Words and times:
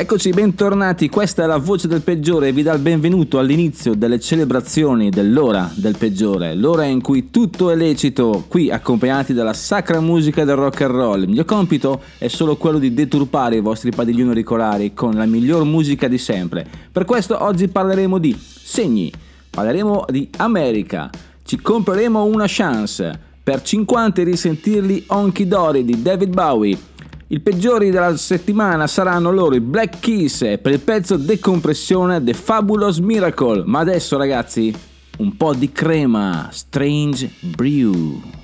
Eccoci, 0.00 0.30
bentornati, 0.30 1.08
questa 1.08 1.42
è 1.42 1.46
la 1.46 1.56
voce 1.56 1.88
del 1.88 2.02
peggiore 2.02 2.46
e 2.46 2.52
vi 2.52 2.62
dà 2.62 2.72
il 2.72 2.80
benvenuto 2.80 3.40
all'inizio 3.40 3.96
delle 3.96 4.20
celebrazioni 4.20 5.10
dell'ora 5.10 5.68
del 5.74 5.96
peggiore, 5.98 6.54
l'ora 6.54 6.84
in 6.84 7.00
cui 7.00 7.30
tutto 7.30 7.68
è 7.68 7.74
lecito, 7.74 8.44
qui 8.46 8.70
accompagnati 8.70 9.34
dalla 9.34 9.52
sacra 9.52 9.98
musica 9.98 10.44
del 10.44 10.54
rock 10.54 10.82
and 10.82 10.94
roll. 10.94 11.22
Il 11.22 11.28
mio 11.28 11.44
compito 11.44 12.00
è 12.16 12.28
solo 12.28 12.54
quello 12.54 12.78
di 12.78 12.94
deturpare 12.94 13.56
i 13.56 13.60
vostri 13.60 13.90
padiglioni 13.90 14.28
auricolari 14.28 14.94
con 14.94 15.14
la 15.14 15.26
miglior 15.26 15.64
musica 15.64 16.06
di 16.06 16.18
sempre. 16.18 16.64
Per 16.92 17.04
questo 17.04 17.42
oggi 17.42 17.66
parleremo 17.66 18.18
di 18.18 18.38
segni, 18.38 19.10
parleremo 19.50 20.04
di 20.10 20.30
America, 20.36 21.10
ci 21.42 21.60
compreremo 21.60 22.24
una 22.24 22.46
chance 22.46 23.18
per 23.42 23.62
50 23.62 24.22
risentirli 24.22 25.06
Honky 25.08 25.48
Dory 25.48 25.84
di 25.84 26.00
David 26.02 26.32
Bowie 26.32 26.78
i 27.30 27.40
peggiori 27.40 27.90
della 27.90 28.16
settimana 28.16 28.86
saranno 28.86 29.30
loro 29.30 29.54
i 29.54 29.60
Black 29.60 30.00
Keys 30.00 30.38
per 30.62 30.72
il 30.72 30.80
pezzo 30.80 31.16
Decompressione 31.16 32.24
The 32.24 32.32
Fabulous 32.32 32.98
Miracle. 32.98 33.64
Ma 33.66 33.80
adesso 33.80 34.16
ragazzi, 34.16 34.74
un 35.18 35.36
po' 35.36 35.52
di 35.52 35.70
crema, 35.70 36.48
Strange 36.50 37.30
Brew. 37.40 38.37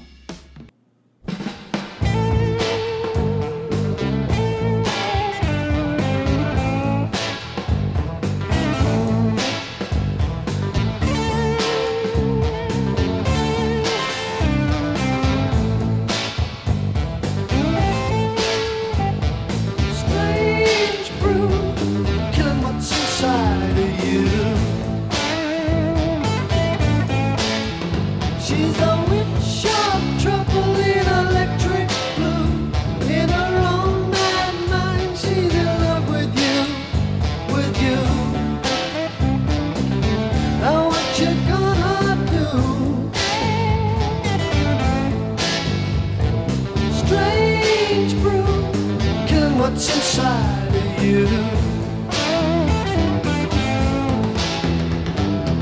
what's 49.64 49.88
inside 49.96 50.74
of 50.76 51.02
you. 51.02 51.26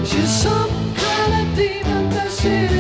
She's 0.04 0.32
some 0.42 0.74
kind 1.02 1.32
of 1.40 1.56
demon 1.56 2.10
that 2.10 2.30
she 2.38 2.71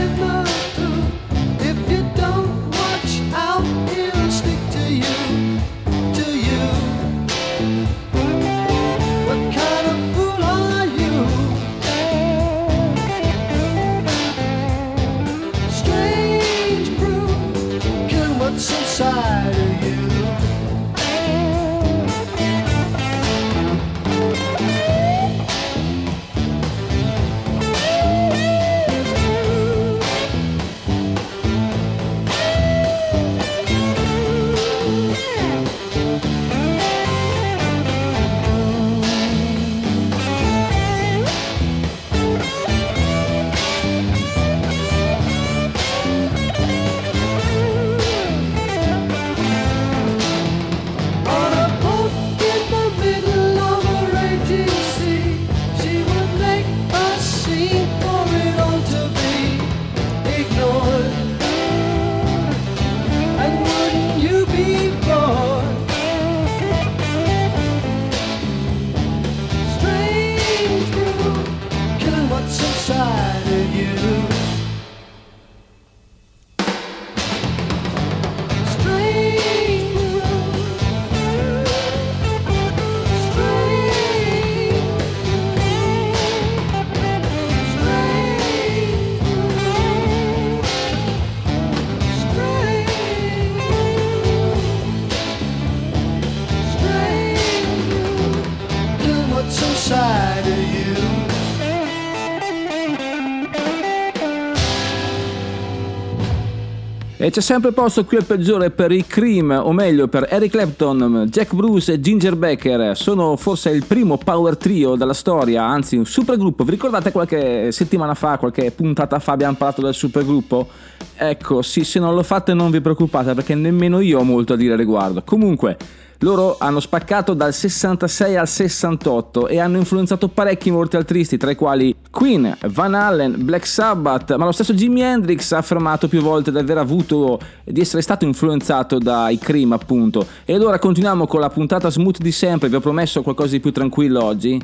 E 107.22 107.30
c'è 107.30 107.40
sempre 107.40 107.70
posto 107.70 108.04
qui 108.04 108.16
al 108.16 108.24
peggiore 108.24 108.72
per 108.72 108.90
i 108.90 109.06
Cream, 109.06 109.52
o 109.52 109.70
meglio 109.70 110.08
per 110.08 110.26
Eric 110.28 110.50
Clapton, 110.50 111.28
Jack 111.30 111.54
Bruce 111.54 111.92
e 111.92 112.00
Ginger 112.00 112.34
Becker. 112.34 112.96
Sono 112.96 113.36
forse 113.36 113.70
il 113.70 113.86
primo 113.86 114.18
power 114.18 114.56
trio 114.56 114.96
della 114.96 115.12
storia, 115.12 115.62
anzi 115.62 115.94
un 115.94 116.04
supergruppo. 116.04 116.64
Vi 116.64 116.72
ricordate 116.72 117.12
qualche 117.12 117.70
settimana 117.70 118.14
fa, 118.14 118.38
qualche 118.38 118.72
puntata 118.72 119.20
fa 119.20 119.30
abbiamo 119.30 119.54
parlato 119.54 119.82
del 119.82 119.94
supergruppo? 119.94 120.66
Ecco, 121.14 121.62
sì, 121.62 121.84
se 121.84 122.00
non 122.00 122.12
lo 122.16 122.24
fate 122.24 122.54
non 122.54 122.72
vi 122.72 122.80
preoccupate 122.80 123.34
perché 123.34 123.54
nemmeno 123.54 124.00
io 124.00 124.18
ho 124.18 124.24
molto 124.24 124.54
a 124.54 124.56
dire 124.56 124.72
a 124.72 124.76
riguardo. 124.76 125.22
Comunque... 125.24 125.76
Loro 126.22 126.54
hanno 126.60 126.78
spaccato 126.78 127.34
dal 127.34 127.52
66 127.52 128.36
al 128.36 128.46
68 128.46 129.48
e 129.48 129.58
hanno 129.58 129.76
influenzato 129.76 130.28
parecchi 130.28 130.70
morti 130.70 130.94
altristi, 130.94 131.36
tra 131.36 131.50
i 131.50 131.56
quali 131.56 131.96
Queen, 132.12 132.56
Van 132.68 132.94
Allen, 132.94 133.44
Black 133.44 133.66
Sabbath, 133.66 134.36
ma 134.36 134.44
lo 134.44 134.52
stesso 134.52 134.72
Jimi 134.72 135.00
Hendrix 135.00 135.50
ha 135.50 135.58
affermato 135.58 136.06
più 136.06 136.20
volte 136.20 136.52
di 136.52 136.58
aver 136.58 136.78
avuto, 136.78 137.40
di 137.64 137.80
essere 137.80 138.02
stato 138.02 138.24
influenzato 138.24 138.98
dai 138.98 139.36
Cream 139.36 139.72
appunto. 139.72 140.24
E 140.44 140.54
allora 140.54 140.78
continuiamo 140.78 141.26
con 141.26 141.40
la 141.40 141.50
puntata 141.50 141.90
smooth 141.90 142.18
di 142.18 142.32
sempre, 142.32 142.68
vi 142.68 142.76
ho 142.76 142.80
promesso 142.80 143.20
qualcosa 143.22 143.50
di 143.50 143.60
più 143.60 143.72
tranquillo 143.72 144.22
oggi. 144.22 144.60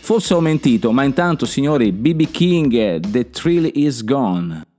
Forse 0.00 0.34
ho 0.34 0.40
mentito, 0.40 0.90
ma 0.90 1.04
intanto 1.04 1.46
signori, 1.46 1.92
BB 1.92 2.30
King, 2.32 2.98
The 2.98 3.30
Thrill 3.30 3.70
Is 3.74 4.02
Gone. 4.02 4.75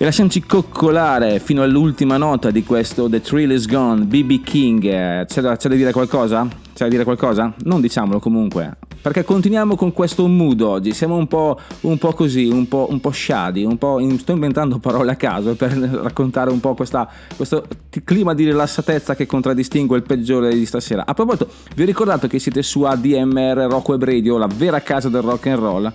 E 0.00 0.04
lasciamoci 0.04 0.40
coccolare 0.40 1.40
fino 1.40 1.60
all'ultima 1.62 2.16
nota 2.16 2.50
di 2.50 2.64
questo 2.64 3.06
The 3.06 3.20
Thrill 3.20 3.50
is 3.50 3.66
Gone, 3.66 4.06
BB 4.06 4.42
King. 4.42 5.26
C'è 5.26 5.42
da, 5.42 5.56
c'è 5.56 5.68
da 5.68 5.74
dire 5.74 5.92
qualcosa? 5.92 6.48
C'è 6.72 6.84
da 6.84 6.88
dire 6.88 7.04
qualcosa? 7.04 7.52
Non 7.64 7.82
diciamolo 7.82 8.18
comunque. 8.18 8.78
perché 9.02 9.24
continuiamo 9.24 9.76
con 9.76 9.92
questo 9.92 10.26
mood 10.26 10.62
oggi, 10.62 10.94
siamo 10.94 11.16
un 11.16 11.26
po', 11.26 11.60
un 11.82 11.98
po 11.98 12.14
così, 12.14 12.46
un 12.46 12.66
po', 12.66 12.86
un 12.88 12.98
po' 12.98 13.12
shady, 13.12 13.64
un 13.64 13.76
po', 13.76 14.00
sto 14.16 14.32
inventando 14.32 14.78
parole 14.78 15.10
a 15.10 15.16
caso 15.16 15.54
per 15.54 15.72
raccontare 16.02 16.48
un 16.48 16.60
po' 16.60 16.72
questa, 16.72 17.06
questo 17.36 17.66
clima 18.02 18.32
di 18.32 18.44
rilassatezza 18.44 19.14
che 19.14 19.26
contraddistingue 19.26 19.98
il 19.98 20.02
peggiore 20.02 20.54
di 20.54 20.64
stasera. 20.64 21.04
A 21.04 21.12
proposito, 21.12 21.46
vi 21.76 21.82
ho 21.82 21.84
ricordato 21.84 22.26
che 22.26 22.38
siete 22.38 22.62
su 22.62 22.84
ADMR 22.84 23.66
Rock 23.68 23.88
Web 23.90 24.04
Radio, 24.04 24.38
la 24.38 24.48
vera 24.48 24.80
casa 24.80 25.10
del 25.10 25.20
rock 25.20 25.46
and 25.48 25.58
roll? 25.58 25.92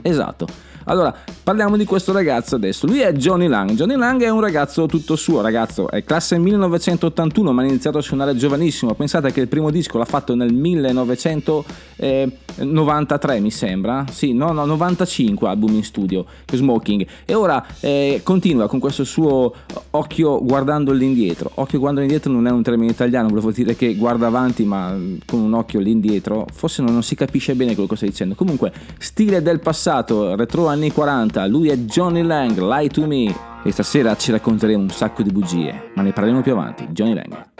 Esatto. 0.00 0.67
Allora, 0.88 1.14
parliamo 1.42 1.76
di 1.76 1.84
questo 1.84 2.12
ragazzo 2.12 2.54
adesso. 2.54 2.86
Lui 2.86 3.00
è 3.00 3.12
Johnny 3.12 3.46
Lang. 3.46 3.72
Johnny 3.72 3.94
Lang 3.94 4.22
è 4.22 4.30
un 4.30 4.40
ragazzo 4.40 4.86
tutto 4.86 5.16
suo, 5.16 5.42
ragazzo. 5.42 5.90
È 5.90 6.02
classe 6.02 6.38
1981, 6.38 7.52
ma 7.52 7.60
ha 7.60 7.66
iniziato 7.66 7.98
a 7.98 8.00
suonare 8.00 8.34
giovanissimo. 8.36 8.94
Pensate 8.94 9.30
che 9.30 9.40
il 9.40 9.48
primo 9.48 9.70
disco 9.70 9.98
l'ha 9.98 10.06
fatto 10.06 10.34
nel 10.34 10.54
1993, 10.54 13.40
mi 13.40 13.50
sembra. 13.50 14.06
Sì, 14.10 14.32
no, 14.32 14.52
no, 14.52 14.64
95 14.64 15.46
album 15.46 15.74
in 15.74 15.84
studio, 15.84 16.24
Smoking. 16.50 17.06
E 17.26 17.34
ora 17.34 17.62
eh, 17.80 18.22
continua 18.24 18.66
con 18.66 18.78
questo 18.78 19.04
suo 19.04 19.52
occhio 19.90 20.42
guardando 20.42 20.92
all'indietro. 20.92 21.50
Occhio 21.52 21.80
guardando 21.80 22.00
all'indietro 22.00 22.32
non 22.32 22.46
è 22.46 22.50
un 22.50 22.62
termine 22.62 22.92
italiano, 22.92 23.28
volevo 23.28 23.50
dire 23.50 23.76
che 23.76 23.94
guarda 23.94 24.28
avanti, 24.28 24.64
ma 24.64 24.96
con 25.26 25.40
un 25.40 25.52
occhio 25.52 25.80
all'indietro. 25.80 26.46
Forse 26.50 26.80
non, 26.80 26.94
non 26.94 27.02
si 27.02 27.14
capisce 27.14 27.54
bene 27.54 27.74
quello 27.74 27.90
che 27.90 27.96
sto 27.96 28.06
dicendo. 28.06 28.34
Comunque, 28.34 28.72
stile 28.96 29.42
del 29.42 29.60
passato, 29.60 30.34
retro 30.34 30.66
anni 30.66 30.76
40, 30.86 31.46
lui 31.46 31.68
è 31.68 31.76
Johnny 31.76 32.22
Lang, 32.22 32.56
Lie 32.58 32.88
to 32.88 33.06
Me 33.06 33.34
e 33.64 33.72
stasera 33.72 34.16
ci 34.16 34.30
racconteremo 34.30 34.82
un 34.82 34.90
sacco 34.90 35.22
di 35.22 35.30
bugie, 35.30 35.90
ma 35.94 36.02
ne 36.02 36.12
parleremo 36.12 36.42
più 36.42 36.52
avanti. 36.52 36.86
Johnny 36.90 37.14
Lang. 37.14 37.57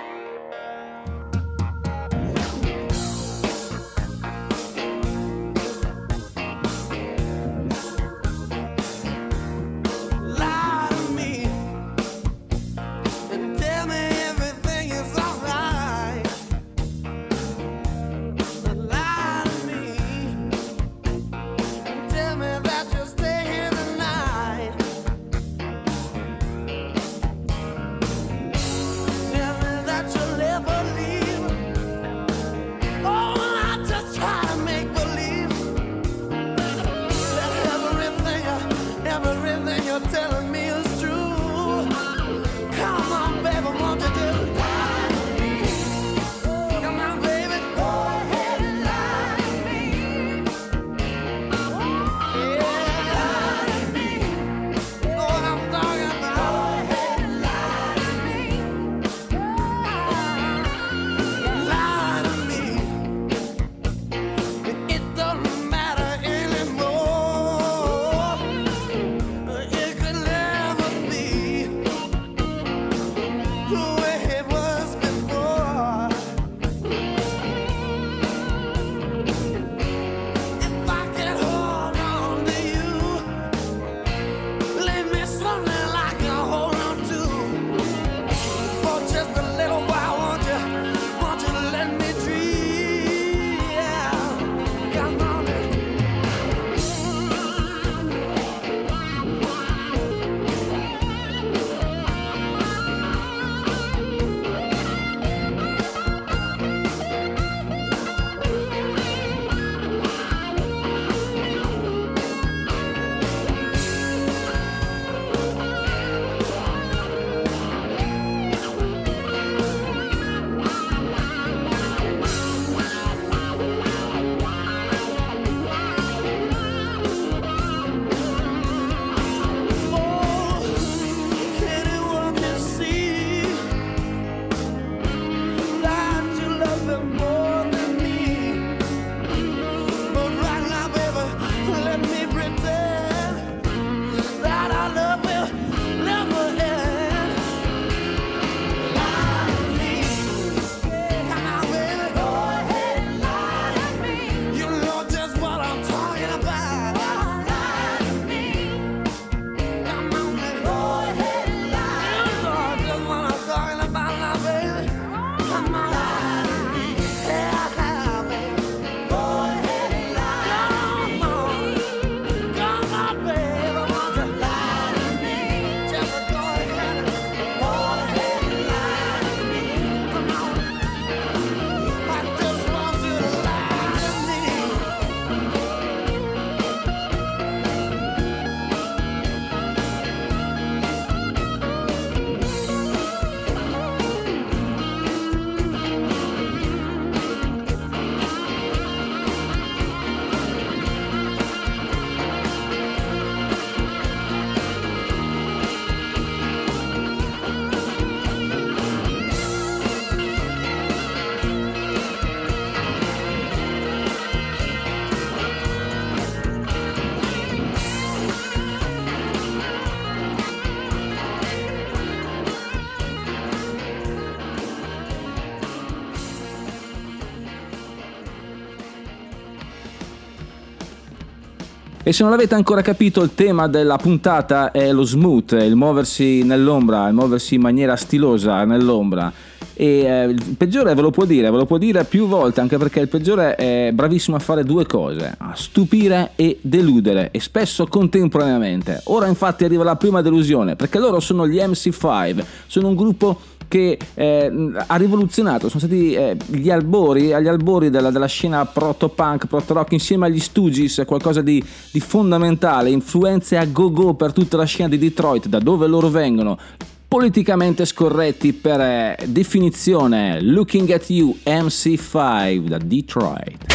E 232.09 232.15
se 232.15 232.23
non 232.23 232.33
l'avete 232.33 232.55
ancora 232.55 232.81
capito, 232.81 233.23
il 233.23 233.35
tema 233.35 233.69
della 233.69 233.99
puntata 233.99 234.71
è 234.71 234.93
lo 234.93 235.03
smooth, 235.03 235.53
il 235.61 235.77
muoversi 235.77 236.43
nell'ombra, 236.43 237.07
il 237.07 237.13
muoversi 237.13 237.57
in 237.57 237.61
maniera 237.61 237.97
stilosa 237.97 238.65
nell'ombra. 238.65 239.31
E 239.75 239.87
eh, 240.05 240.25
il 240.25 240.55
peggiore 240.57 240.95
ve 240.95 241.03
lo 241.03 241.11
può 241.11 241.27
dire, 241.27 241.51
ve 241.51 241.59
lo 241.59 241.67
può 241.67 241.77
dire 241.77 242.05
più 242.05 242.27
volte, 242.27 242.63
anche 242.63 242.79
perché 242.79 243.01
il 243.01 243.09
peggiore 243.09 243.57
è 243.57 243.91
bravissimo 243.93 244.39
a 244.39 244.41
fare 244.41 244.65
due 244.65 244.87
cose, 244.87 245.35
a 245.37 245.53
stupire 245.55 246.31
e 246.35 246.59
deludere, 246.63 247.29
e 247.31 247.41
spesso 247.41 247.87
contemporaneamente. 247.87 249.03
Ora 249.09 249.27
infatti 249.27 249.65
arriva 249.65 249.85
la 249.85 249.97
prima 249.97 250.23
delusione, 250.23 250.77
perché 250.77 250.99
loro 250.99 251.21
sono 251.21 251.47
gli 251.47 251.59
MC5, 251.59 252.43
sono 252.69 252.89
un 252.89 252.95
gruppo 252.95 253.39
che 253.69 253.99
eh, 254.15 254.73
ha 254.87 254.97
rivoluzionato, 254.97 255.69
sono 255.69 255.81
stati 255.81 256.15
eh, 256.15 256.37
gli 256.47 256.71
albori, 256.71 257.33
agli 257.33 257.47
albori 257.47 257.91
della, 257.91 258.11
della 258.11 258.27
scena 258.27 258.65
proto-punk, 258.65 259.47
proto-rock 259.47 259.93
insieme 259.93 260.27
agli 260.27 260.41
Stooges, 260.41 261.03
qualcosa 261.07 261.43
di, 261.43 261.63
di 261.93 262.01
fondamentale, 262.01 262.91
influenze 262.91 263.57
a 263.57 263.67
go-go 263.67 264.15
per 264.15 264.33
tutta 264.33 264.57
la 264.57 264.65
scena 264.65 264.89
di 264.89 264.99
Detroit, 264.99 265.47
da 265.47 265.59
dove 265.59 265.87
loro 265.87 266.09
vengono, 266.09 266.59
politicamente 267.07 267.85
scorretti 267.85 268.53
per 268.53 268.81
eh, 268.81 269.17
definizione 269.27 270.41
Looking 270.43 270.91
at 270.91 271.09
You 271.11 271.37
MC5 271.45 272.67
da 272.67 272.79
Detroit. 272.79 273.68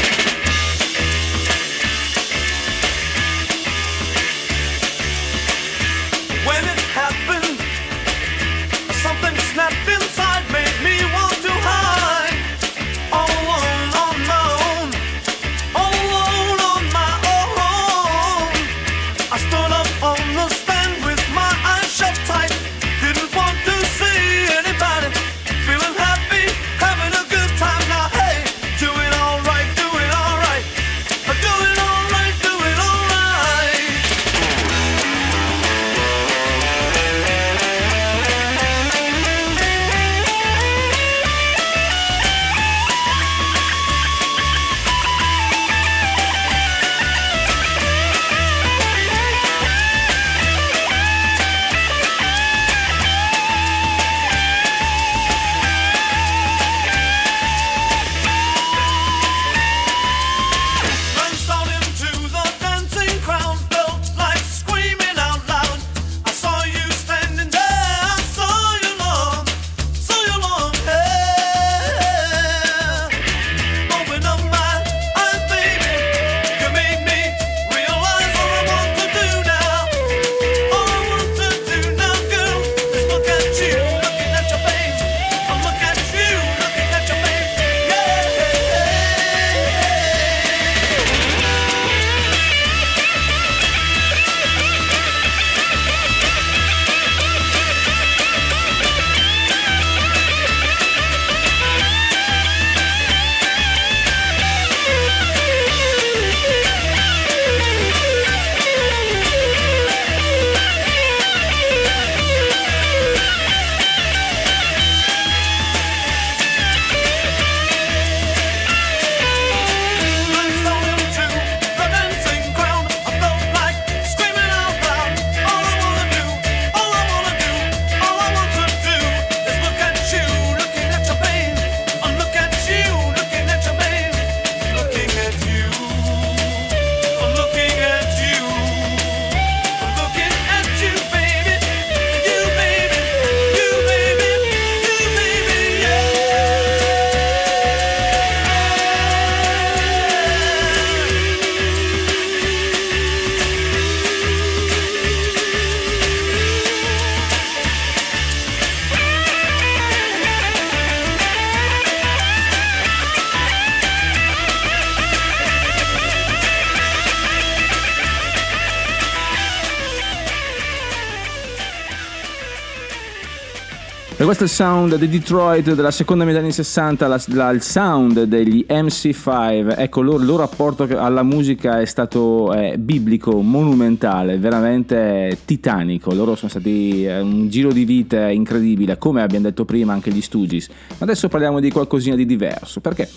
Sound 174.48 174.96
di 174.96 175.08
Detroit 175.08 175.74
della 175.74 175.92
seconda 175.92 176.26
metà 176.26 176.40
anni 176.40 176.52
60, 176.52 177.08
la, 177.08 177.22
la, 177.28 177.50
il 177.52 177.62
sound 177.62 178.24
degli 178.24 178.66
MC5. 178.68 179.76
Ecco, 179.78 180.00
il 180.02 180.06
loro, 180.06 180.24
loro 180.24 180.38
rapporto 180.44 180.88
alla 180.98 181.24
musica 181.24 181.80
è 181.80 181.86
stato 181.86 182.54
eh, 182.54 182.78
biblico, 182.78 183.42
monumentale, 183.42 184.38
veramente 184.38 185.38
titanico. 185.46 186.14
Loro 186.14 186.36
sono 186.36 186.50
stati 186.50 187.06
eh, 187.06 187.20
un 187.20 187.50
giro 187.50 187.72
di 187.72 187.86
vita 187.86 188.30
incredibile, 188.30 188.98
come 188.98 189.22
abbiamo 189.22 189.46
detto 189.46 189.66
prima 189.66 189.94
anche 189.94 190.12
gli 190.12 190.22
Stooges. 190.22 190.68
Adesso 190.98 191.28
parliamo 191.28 191.60
di 191.60 191.72
qualcosina 191.72 192.16
di 192.16 192.26
diverso, 192.26 192.80
perché? 192.80 193.10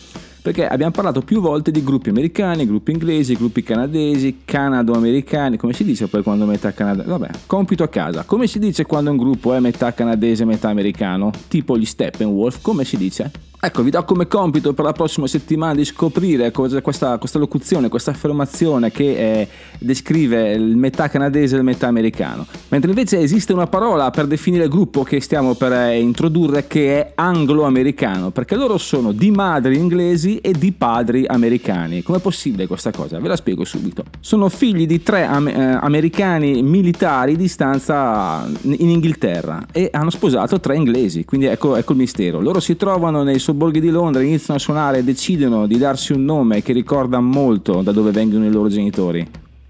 Perché 0.47 0.65
abbiamo 0.65 0.93
parlato 0.93 1.23
più 1.23 1.41
volte 1.41 1.73
di 1.73 1.83
gruppi 1.83 2.11
americani, 2.11 2.67
gruppi 2.67 2.93
inglesi, 2.93 3.35
gruppi 3.35 3.65
canadesi, 3.65 4.43
canado-americani, 4.45 5.57
come 5.57 5.73
si 5.73 5.83
dice 5.83 6.07
poi 6.07 6.23
quando 6.23 6.47
metà 6.47 6.73
canadese? 6.73 7.09
Vabbè, 7.09 7.31
compito 7.47 7.83
a 7.83 7.89
casa. 7.89 8.23
Come 8.23 8.47
si 8.47 8.61
dice 8.61 8.87
quando 8.87 9.11
un 9.11 9.17
gruppo 9.17 9.55
è 9.55 9.59
metà 9.59 9.93
canadese 9.93 10.45
metà 10.45 10.69
americano? 10.69 11.33
Tipo 11.49 11.77
gli 11.77 11.85
Steppenwolf, 11.85 12.61
come 12.61 12.85
si 12.85 12.97
dice? 12.97 13.29
Ecco, 13.59 13.83
vi 13.83 13.91
do 13.91 14.05
come 14.05 14.29
compito 14.29 14.75
per 14.75 14.85
la 14.85 14.93
prossima 14.93 15.27
settimana 15.27 15.75
di 15.75 15.85
scoprire 15.85 16.53
questa, 16.53 17.17
questa, 17.17 17.39
locuzione, 17.39 17.89
questa 17.89 18.11
affermazione 18.11 18.93
che 18.93 19.41
eh, 19.41 19.49
descrive 19.79 20.53
il 20.53 20.77
metà 20.77 21.09
canadese 21.09 21.55
e 21.55 21.59
il 21.59 21.65
metà 21.65 21.89
americano. 21.89 22.47
Mentre 22.69 22.91
invece 22.91 23.19
esiste 23.19 23.55
una 23.55 23.67
parola 23.67 24.11
per 24.11 24.27
definire 24.27 24.65
il 24.65 24.71
gruppo 24.71 25.03
che 25.03 25.21
stiamo 25.21 25.55
per 25.55 25.73
eh, 25.73 25.99
introdurre 25.99 26.67
che 26.67 27.01
è 27.01 27.13
anglo-americano, 27.15 28.31
perché 28.31 28.57
loro 28.57 28.77
sono 28.77 29.11
di 29.11 29.31
madri 29.31 29.79
inglesi 29.79 30.36
e 30.40 30.53
di 30.53 30.72
padri 30.72 31.25
americani. 31.27 32.03
Com'è 32.03 32.18
possibile 32.18 32.66
questa 32.66 32.90
cosa? 32.90 33.18
Ve 33.18 33.29
la 33.29 33.37
spiego 33.37 33.64
subito. 33.64 34.05
Sono 34.20 34.49
figli 34.49 34.87
di 34.87 35.03
tre 35.03 35.25
am- 35.25 35.49
eh, 35.49 35.79
americani 35.81 36.62
militari 36.62 37.37
di 37.37 37.49
stanza 37.49 38.46
in 38.62 38.88
Inghilterra 38.88 39.66
e 39.72 39.90
hanno 39.92 40.11
sposato 40.11 40.61
tre 40.61 40.77
inglesi, 40.77 41.25
quindi 41.25 41.46
ecco, 41.46 41.77
ecco 41.77 41.92
il 41.92 41.99
mistero. 41.99 42.40
Loro 42.40 42.61
si 42.61 42.77
trovano 42.77 43.22
nei 43.22 43.38
sobborghi 43.38 43.81
di 43.81 43.90
Londra, 43.90 44.22
iniziano 44.22 44.59
a 44.59 44.62
suonare 44.62 44.99
e 44.99 45.05
decidono 45.05 45.66
di 45.66 45.79
darsi 45.79 46.12
un 46.12 46.25
nome 46.25 46.62
che 46.62 46.72
ricorda 46.72 47.20
molto 47.20 47.83
da 47.83 47.92
dove 47.92 48.11
vengono 48.11 48.46
i 48.46 48.51
loro 48.51 48.68
genitori, 48.68 49.27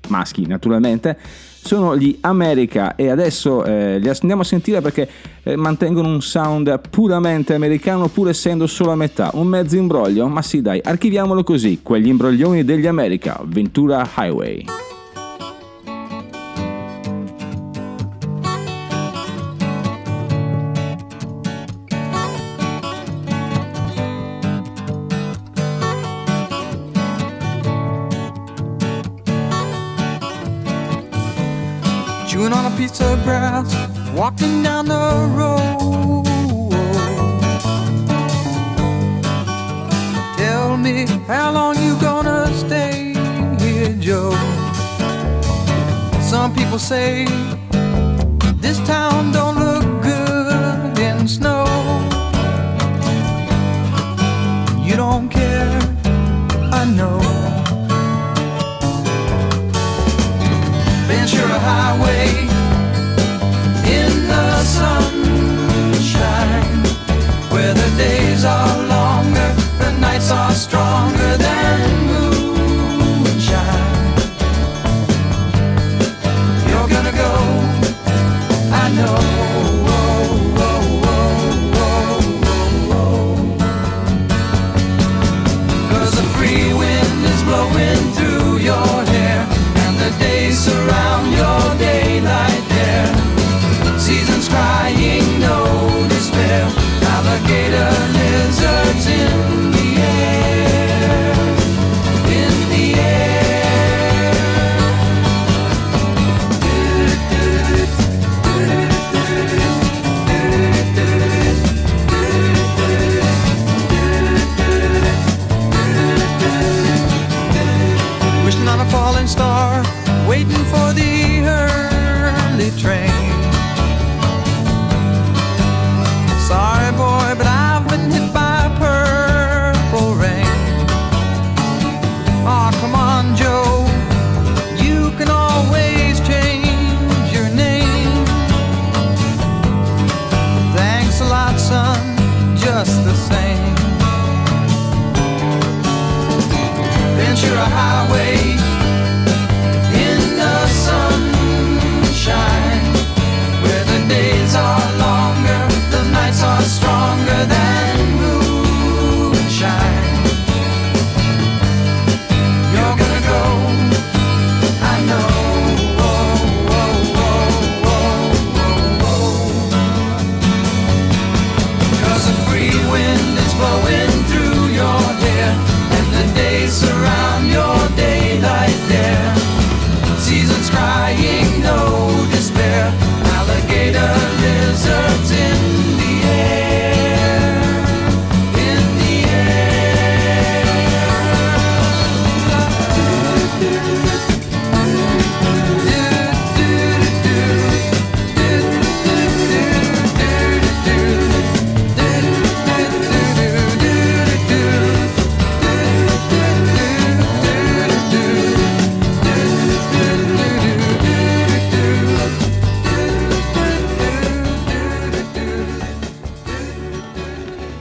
maschi 0.09 0.47
naturalmente, 0.47 1.19
sono 1.67 1.97
gli 1.97 2.17
America 2.21 2.95
e 2.95 3.11
adesso 3.11 3.65
eh, 3.65 3.99
li 3.99 4.09
andiamo 4.09 4.43
a 4.43 4.45
sentire 4.45 4.81
perché 4.81 5.09
eh, 5.43 5.57
mantengono 5.57 6.07
un 6.09 6.23
sound 6.23 6.81
puramente 6.89 7.55
americano 7.55 8.07
pur 8.07 8.29
essendo 8.29 8.69
solo 8.69 8.93
a 8.93 8.97
metà, 8.97 9.31
un 9.35 9.49
mezzo 9.49 9.77
imbroglio, 9.77 10.29
ma 10.29 10.43
sì 10.43 10.63
dai, 10.63 10.81
archiviamolo 10.83 11.43
così, 11.43 11.81
quegli 11.83 12.07
imbroglioni 12.07 12.65
degli 12.65 12.87
America, 12.87 13.41
Ventura 13.45 14.09
Highway. 14.17 14.65
walking 34.15 34.63
down 34.63 34.87
the 34.87 34.95
road. 35.35 36.25
Tell 40.37 40.77
me 40.77 41.07
how 41.27 41.51
long 41.53 41.77
you 41.77 41.99
gonna 42.01 42.47
stay 42.55 43.15
here, 43.59 43.93
Joe. 43.99 44.31
Some 46.21 46.55
people 46.55 46.79
say 46.79 47.27
this 48.61 48.79
town 48.87 49.33
don't 49.33 49.56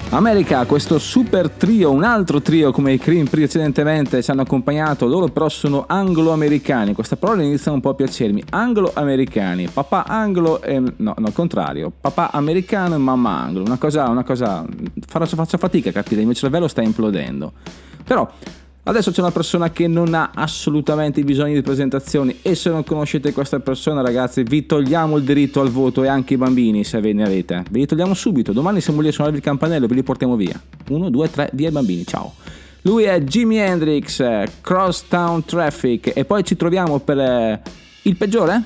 America, 0.09 0.65
questo 0.65 0.97
super 0.97 1.49
trio, 1.49 1.91
un 1.91 2.03
altro 2.03 2.41
trio 2.41 2.71
come 2.71 2.93
i 2.93 2.97
Cream 2.97 3.25
precedentemente 3.25 4.21
ci 4.21 4.31
hanno 4.31 4.43
accompagnato, 4.43 5.07
loro 5.07 5.27
però 5.27 5.49
sono 5.49 5.85
anglo-americani, 5.87 6.93
questa 6.93 7.17
parola 7.17 7.41
inizia 7.41 7.71
un 7.71 7.81
po' 7.81 7.89
a 7.89 7.93
piacermi, 7.95 8.43
anglo-americani, 8.51 9.67
papà 9.67 10.05
anglo, 10.05 10.61
e, 10.61 10.79
no, 10.79 11.15
no, 11.17 11.31
contrario, 11.33 11.91
papà 11.99 12.31
americano 12.31 12.95
e 12.95 12.97
mamma 12.97 13.41
anglo, 13.41 13.63
una 13.63 13.77
cosa, 13.77 14.07
una 14.07 14.23
cosa, 14.23 14.65
faccio 15.05 15.57
fatica 15.57 15.89
a 15.89 15.93
capire, 15.93 16.21
il 16.21 16.27
mio 16.27 16.35
cervello 16.35 16.67
sta 16.67 16.81
implodendo, 16.81 17.51
però 18.05 18.29
Adesso 18.87 19.09
c'è 19.09 19.21
una 19.21 19.31
persona 19.31 19.71
che 19.71 19.87
non 19.87 20.13
ha 20.13 20.29
assolutamente 20.35 21.23
bisogno 21.23 21.55
di 21.55 21.63
presentazioni 21.63 22.37
e 22.43 22.53
se 22.53 22.69
non 22.69 22.83
conoscete 22.83 23.33
questa 23.33 23.59
persona 23.59 24.01
ragazzi 24.01 24.43
vi 24.43 24.67
togliamo 24.67 25.17
il 25.17 25.23
diritto 25.23 25.59
al 25.59 25.69
voto 25.69 26.03
e 26.03 26.07
anche 26.07 26.35
i 26.35 26.37
bambini 26.37 26.83
se 26.83 26.99
ve 26.99 27.11
ne 27.11 27.23
avete. 27.23 27.63
Ve 27.71 27.79
li 27.79 27.87
togliamo 27.87 28.13
subito, 28.13 28.53
domani 28.53 28.81
siamo 28.81 29.01
lì 29.01 29.07
a 29.07 29.11
suonare 29.11 29.37
il 29.37 29.41
campanello 29.41 29.85
e 29.85 29.87
ve 29.87 29.95
li 29.95 30.03
portiamo 30.03 30.35
via. 30.35 30.61
1, 30.87 31.09
2, 31.09 31.31
3, 31.31 31.49
via 31.53 31.69
i 31.69 31.71
bambini, 31.71 32.05
ciao. 32.05 32.35
Lui 32.83 33.05
è 33.05 33.19
Jimi 33.21 33.57
Hendrix, 33.57 34.19
eh, 34.19 34.47
Crosstown 34.61 35.43
Traffic 35.43 36.11
e 36.13 36.23
poi 36.23 36.43
ci 36.43 36.55
troviamo 36.55 36.99
per 36.99 37.17
eh, 37.17 37.61
il 38.03 38.15
peggiore? 38.15 38.61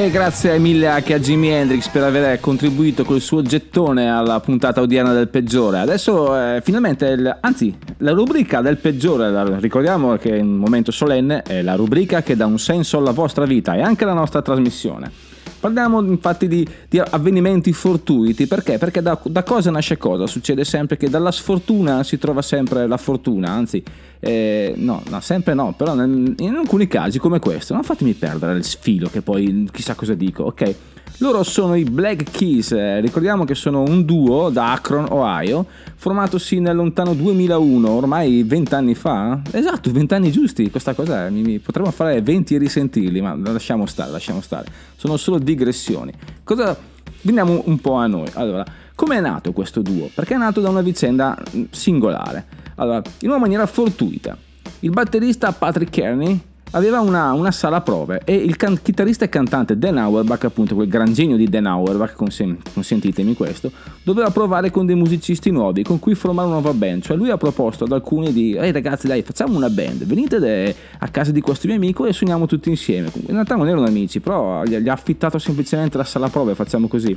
E 0.00 0.08
grazie 0.08 0.58
mille 0.58 0.86
anche 0.86 1.12
a 1.12 1.18
Jimi 1.18 1.50
Hendrix 1.50 1.88
per 1.88 2.02
aver 2.02 2.40
contribuito 2.40 3.04
col 3.04 3.20
suo 3.20 3.42
gettone 3.42 4.10
alla 4.10 4.40
puntata 4.40 4.80
odierna 4.80 5.12
del 5.12 5.28
peggiore. 5.28 5.78
Adesso 5.78 6.54
eh, 6.54 6.62
finalmente, 6.64 7.06
il, 7.08 7.38
anzi, 7.38 7.76
la 7.98 8.12
rubrica 8.12 8.62
del 8.62 8.78
peggiore, 8.78 9.30
la, 9.30 9.58
ricordiamo 9.58 10.16
che 10.16 10.38
è 10.38 10.40
un 10.40 10.56
momento 10.56 10.90
solenne, 10.90 11.42
è 11.42 11.60
la 11.60 11.74
rubrica 11.74 12.22
che 12.22 12.34
dà 12.34 12.46
un 12.46 12.58
senso 12.58 12.96
alla 12.96 13.10
vostra 13.10 13.44
vita 13.44 13.74
e 13.74 13.82
anche 13.82 14.04
alla 14.04 14.14
nostra 14.14 14.40
trasmissione. 14.40 15.29
Parliamo 15.60 16.00
infatti 16.00 16.48
di, 16.48 16.66
di 16.88 16.98
avvenimenti 16.98 17.74
fortuiti, 17.74 18.46
perché? 18.46 18.78
Perché 18.78 19.02
da, 19.02 19.20
da, 19.22 19.42
cosa 19.42 19.70
nasce 19.70 19.98
cosa? 19.98 20.26
Succede 20.26 20.64
sempre 20.64 20.96
che 20.96 21.10
dalla 21.10 21.30
sfortuna 21.30 22.02
si 22.02 22.16
trova 22.16 22.40
sempre 22.40 22.86
la 22.86 22.96
fortuna, 22.96 23.50
anzi, 23.50 23.82
eh, 24.20 24.72
no, 24.76 25.02
no, 25.10 25.20
sempre 25.20 25.52
no, 25.52 25.74
però 25.76 25.92
in, 26.02 26.34
in 26.38 26.54
alcuni 26.54 26.88
casi 26.88 27.18
come 27.18 27.40
questo, 27.40 27.74
non 27.74 27.82
fatemi 27.82 28.14
perdere 28.14 28.56
il 28.56 28.64
filo 28.64 29.10
che 29.10 29.20
poi 29.20 29.68
chissà 29.70 29.94
cosa 29.94 30.14
dico, 30.14 30.44
ok? 30.44 30.74
Loro 31.22 31.42
sono 31.42 31.74
i 31.74 31.84
Black 31.84 32.30
Keys, 32.30 32.72
eh, 32.72 32.98
ricordiamo 33.00 33.44
che 33.44 33.54
sono 33.54 33.82
un 33.82 34.06
duo 34.06 34.48
da 34.48 34.72
Akron, 34.72 35.06
Ohio, 35.10 35.66
formatosi 35.94 36.60
nel 36.60 36.74
lontano 36.74 37.12
2001, 37.12 37.90
ormai 37.90 38.42
20 38.42 38.74
anni 38.74 38.94
fa. 38.94 39.38
Esatto, 39.50 39.92
20 39.92 40.14
anni 40.14 40.30
giusti, 40.30 40.70
questa 40.70 40.94
cosa 40.94 41.28
mi, 41.28 41.42
mi, 41.42 41.58
potremmo 41.58 41.90
fare 41.90 42.22
20 42.22 42.54
e 42.54 42.58
risentirli, 42.58 43.20
ma 43.20 43.36
lasciamo 43.36 43.84
stare, 43.84 44.10
lasciamo 44.10 44.40
stare. 44.40 44.68
Sono 44.96 45.16
solo 45.18 45.38
digressioni. 45.38 46.10
Cosa... 46.42 46.76
Veniamo 47.22 47.64
un 47.66 47.78
po' 47.80 47.96
a 47.96 48.06
noi. 48.06 48.28
Allora, 48.32 48.64
come 48.94 49.18
è 49.18 49.20
nato 49.20 49.52
questo 49.52 49.82
duo? 49.82 50.08
Perché 50.14 50.36
è 50.36 50.38
nato 50.38 50.62
da 50.62 50.70
una 50.70 50.80
vicenda 50.80 51.36
mm, 51.54 51.64
singolare. 51.68 52.46
Allora, 52.76 53.02
in 53.18 53.28
una 53.28 53.36
maniera 53.36 53.66
fortuita. 53.66 54.34
Il 54.78 54.88
batterista 54.88 55.52
Patrick 55.52 55.90
Kearney 55.90 56.40
aveva 56.72 57.00
una, 57.00 57.32
una, 57.32 57.50
sala 57.50 57.80
prove 57.80 58.22
e 58.24 58.34
il 58.34 58.56
can- 58.56 58.80
chitarrista 58.80 59.24
e 59.24 59.28
cantante 59.28 59.76
Dan 59.76 59.98
Auerbach, 59.98 60.44
appunto 60.44 60.74
quel 60.74 60.88
gran 60.88 61.12
genio 61.12 61.36
di 61.36 61.48
Dan 61.48 61.66
Auerbach, 61.66 62.14
consen- 62.14 62.58
consentitemi 62.72 63.34
questo, 63.34 63.70
doveva 64.02 64.30
provare 64.30 64.70
con 64.70 64.86
dei 64.86 64.94
musicisti 64.94 65.50
nuovi 65.50 65.82
con 65.82 65.98
cui 65.98 66.14
formare 66.14 66.48
una 66.48 66.60
nuova 66.60 66.76
band. 66.76 67.02
Cioè 67.02 67.16
lui 67.16 67.30
ha 67.30 67.36
proposto 67.36 67.84
ad 67.84 67.92
alcuni 67.92 68.32
di, 68.32 68.54
ehi 68.54 68.72
ragazzi 68.72 69.06
dai 69.06 69.22
facciamo 69.22 69.56
una 69.56 69.70
band, 69.70 70.04
venite 70.04 70.38
de- 70.38 70.74
a 70.98 71.08
casa 71.08 71.32
di 71.32 71.40
questo 71.40 71.66
mio 71.66 71.76
amico 71.76 72.06
e 72.06 72.12
suoniamo 72.12 72.46
tutti 72.46 72.68
insieme. 72.68 73.10
In 73.14 73.34
realtà 73.34 73.56
non 73.56 73.68
erano 73.68 73.86
amici, 73.86 74.20
però 74.20 74.62
gli, 74.64 74.88
ha 74.88 74.92
affittato 74.92 75.38
semplicemente 75.38 75.96
la 75.96 76.04
sala 76.04 76.28
prove, 76.28 76.54
facciamo 76.54 76.86
così. 76.86 77.16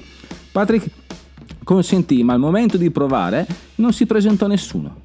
Patrick 0.52 0.90
consentì, 1.64 2.24
ma 2.24 2.34
al 2.34 2.40
momento 2.40 2.78
di 2.78 2.90
provare 2.92 3.46
non 3.76 3.94
si 3.94 4.06
presentò 4.06 4.48
nessuno. 4.48 5.02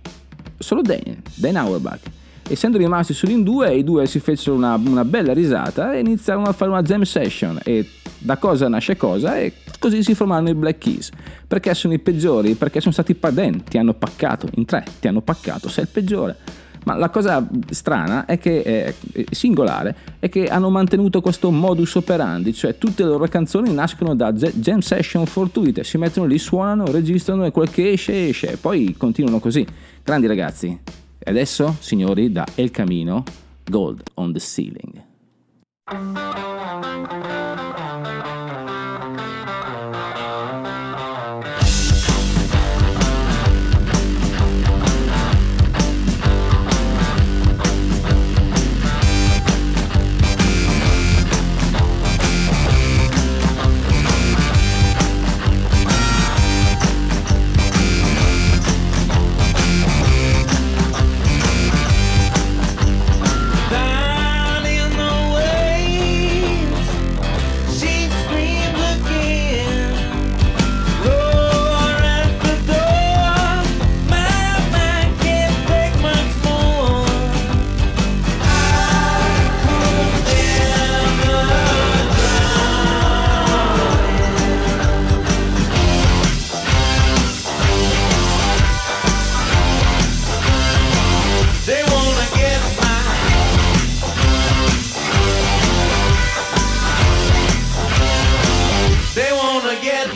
Solo 0.58 0.82
Dan, 0.82 1.22
Dan 1.34 1.56
Auerbach 1.56 2.00
essendo 2.48 2.78
rimasti 2.78 3.12
solo 3.12 3.32
in 3.32 3.42
due, 3.42 3.74
i 3.74 3.84
due 3.84 4.06
si 4.06 4.18
fecero 4.20 4.56
una, 4.56 4.74
una, 4.74 5.04
bella 5.04 5.32
risata 5.32 5.94
e 5.94 6.00
iniziarono 6.00 6.46
a 6.46 6.52
fare 6.52 6.70
una 6.70 6.82
jam 6.82 7.02
session 7.02 7.58
e 7.62 7.86
da 8.18 8.36
cosa 8.36 8.68
nasce 8.68 8.96
cosa 8.96 9.38
e 9.38 9.52
così 9.78 10.02
si 10.02 10.14
formarono 10.14 10.48
i 10.48 10.54
Black 10.54 10.78
Keys. 10.78 11.10
Perché 11.46 11.72
sono 11.74 11.94
i 11.94 11.98
peggiori? 11.98 12.54
Perché 12.54 12.80
sono 12.80 12.92
stati 12.92 13.14
padenti, 13.14 13.70
ti 13.70 13.78
hanno 13.78 13.94
paccato, 13.94 14.48
in 14.54 14.64
tre 14.64 14.84
ti 15.00 15.08
hanno 15.08 15.20
paccato, 15.20 15.68
sei 15.68 15.84
il 15.84 15.90
peggiore. 15.90 16.36
Ma 16.84 16.94
la 16.96 17.10
cosa 17.10 17.46
strana 17.70 18.24
è 18.24 18.38
che, 18.38 18.62
è 18.62 18.94
singolare, 19.30 19.94
è 20.18 20.28
che 20.28 20.46
hanno 20.46 20.70
mantenuto 20.70 21.20
questo 21.20 21.50
modus 21.50 21.96
operandi, 21.96 22.54
cioè 22.54 22.78
tutte 22.78 23.02
le 23.02 23.10
loro 23.10 23.26
canzoni 23.26 23.72
nascono 23.74 24.14
da 24.14 24.32
jam 24.32 24.78
session 24.78 25.26
fortuite, 25.26 25.84
si 25.84 25.98
mettono 25.98 26.26
lì, 26.26 26.38
suonano, 26.38 26.86
registrano 26.86 27.44
e 27.44 27.50
quel 27.50 27.70
che 27.70 27.90
esce 27.90 28.28
esce, 28.28 28.52
e 28.52 28.56
poi 28.56 28.94
continuano 28.96 29.38
così. 29.38 29.66
Grandi 30.02 30.26
ragazzi. 30.26 31.06
E 31.28 31.30
adesso, 31.30 31.76
signori, 31.80 32.32
da 32.32 32.46
El 32.54 32.70
Camino, 32.70 33.22
Gold 33.66 34.00
on 34.14 34.32
the 34.32 34.40
Ceiling. 34.40 35.04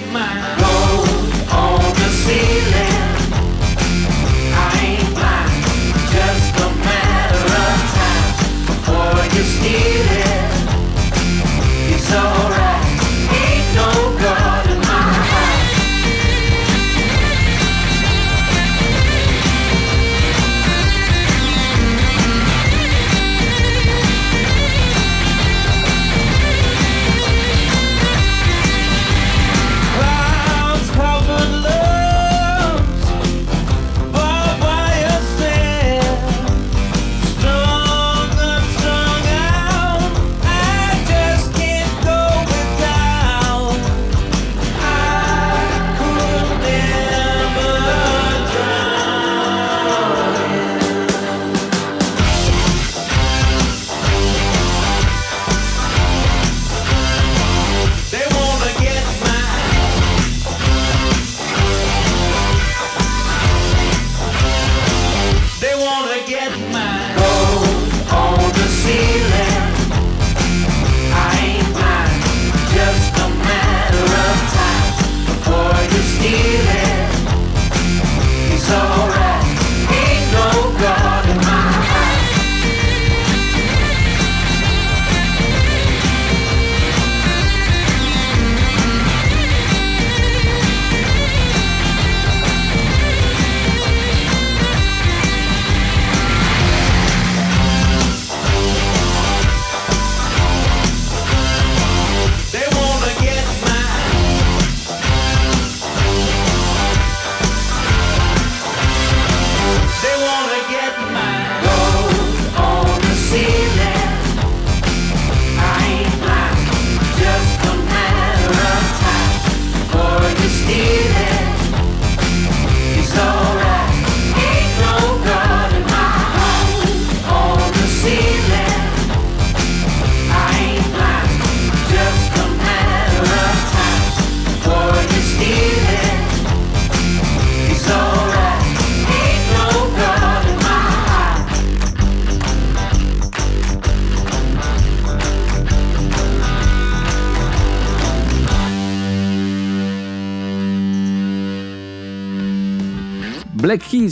my 0.00 0.22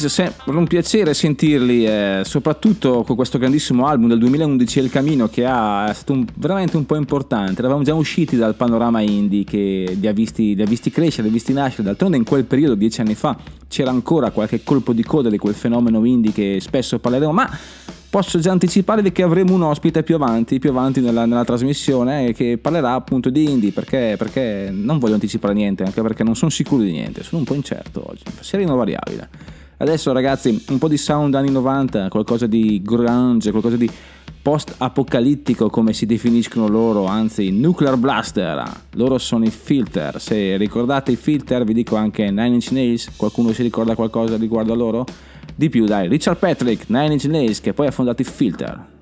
Keys, 0.00 0.06
sempre 0.06 0.56
un 0.56 0.66
piacere 0.66 1.12
sentirli, 1.12 1.84
eh, 1.84 2.22
soprattutto 2.24 3.02
con 3.02 3.16
questo 3.16 3.36
grandissimo 3.36 3.86
album 3.86 4.08
del 4.08 4.18
2011 4.18 4.78
El 4.78 4.90
Camino 4.90 5.28
che 5.28 5.44
ha, 5.44 5.90
è 5.90 5.92
stato 5.92 6.14
un, 6.14 6.24
veramente 6.36 6.78
un 6.78 6.86
po' 6.86 6.96
importante. 6.96 7.60
Eravamo 7.60 7.82
già 7.82 7.94
usciti 7.94 8.36
dal 8.36 8.54
panorama 8.54 9.00
indie 9.00 9.44
che 9.44 9.96
li 9.98 10.06
ha, 10.06 10.12
visti, 10.12 10.54
li 10.54 10.62
ha 10.62 10.66
visti 10.66 10.90
crescere, 10.90 11.24
li 11.24 11.28
ha 11.28 11.32
visti 11.32 11.52
nascere. 11.52 11.82
D'altronde 11.82 12.16
in 12.16 12.24
quel 12.24 12.44
periodo, 12.44 12.74
dieci 12.74 13.00
anni 13.02 13.14
fa, 13.14 13.36
c'era 13.68 13.90
ancora 13.90 14.30
qualche 14.30 14.62
colpo 14.62 14.92
di 14.94 15.02
coda 15.02 15.28
di 15.28 15.36
quel 15.36 15.54
fenomeno 15.54 16.02
indie 16.04 16.32
che 16.32 16.58
spesso 16.60 16.98
parleremo, 16.98 17.32
ma 17.32 17.58
posso 18.08 18.38
già 18.38 18.52
anticiparvi 18.52 19.12
che 19.12 19.22
avremo 19.22 19.54
un 19.54 19.62
ospite 19.62 20.02
più 20.02 20.14
avanti, 20.14 20.58
più 20.58 20.70
avanti 20.70 21.00
nella, 21.00 21.26
nella 21.26 21.44
trasmissione 21.44 22.32
che 22.32 22.58
parlerà 22.58 22.94
appunto 22.94 23.28
di 23.28 23.44
indie 23.44 23.70
perché, 23.70 24.14
perché, 24.16 24.70
non 24.72 24.98
voglio 24.98 25.14
anticipare 25.14 25.52
niente, 25.52 25.82
anche 25.82 26.00
perché 26.00 26.24
non 26.24 26.34
sono 26.36 26.50
sicuro 26.50 26.82
di 26.82 26.90
niente, 26.90 27.22
sono 27.22 27.40
un 27.40 27.44
po' 27.44 27.54
incerto 27.54 28.02
oggi, 28.08 28.22
sereno 28.40 28.76
variabile. 28.76 29.59
Adesso 29.80 30.12
ragazzi 30.12 30.62
un 30.68 30.76
po' 30.76 30.88
di 30.88 30.98
sound 30.98 31.34
anni 31.34 31.50
90, 31.50 32.08
qualcosa 32.10 32.46
di 32.46 32.82
grunge, 32.84 33.50
qualcosa 33.50 33.78
di 33.78 33.90
post-apocalittico 34.42 35.70
come 35.70 35.94
si 35.94 36.04
definiscono 36.04 36.68
loro, 36.68 37.06
anzi 37.06 37.50
nuclear 37.50 37.96
blaster, 37.96 38.62
loro 38.96 39.16
sono 39.16 39.46
i 39.46 39.50
filter, 39.50 40.20
se 40.20 40.58
ricordate 40.58 41.12
i 41.12 41.16
filter 41.16 41.64
vi 41.64 41.72
dico 41.72 41.96
anche 41.96 42.24
Nine 42.24 42.48
Inch 42.48 42.72
Nails, 42.72 43.16
qualcuno 43.16 43.52
si 43.52 43.62
ricorda 43.62 43.94
qualcosa 43.94 44.36
riguardo 44.36 44.74
a 44.74 44.76
loro? 44.76 45.06
Di 45.54 45.70
più 45.70 45.86
dai, 45.86 46.08
Richard 46.08 46.36
Patrick, 46.36 46.90
Nine 46.90 47.12
Inch 47.12 47.24
Nails 47.24 47.62
che 47.62 47.72
poi 47.72 47.86
ha 47.86 47.90
fondato 47.90 48.20
i 48.20 48.26
Filter. 48.26 48.98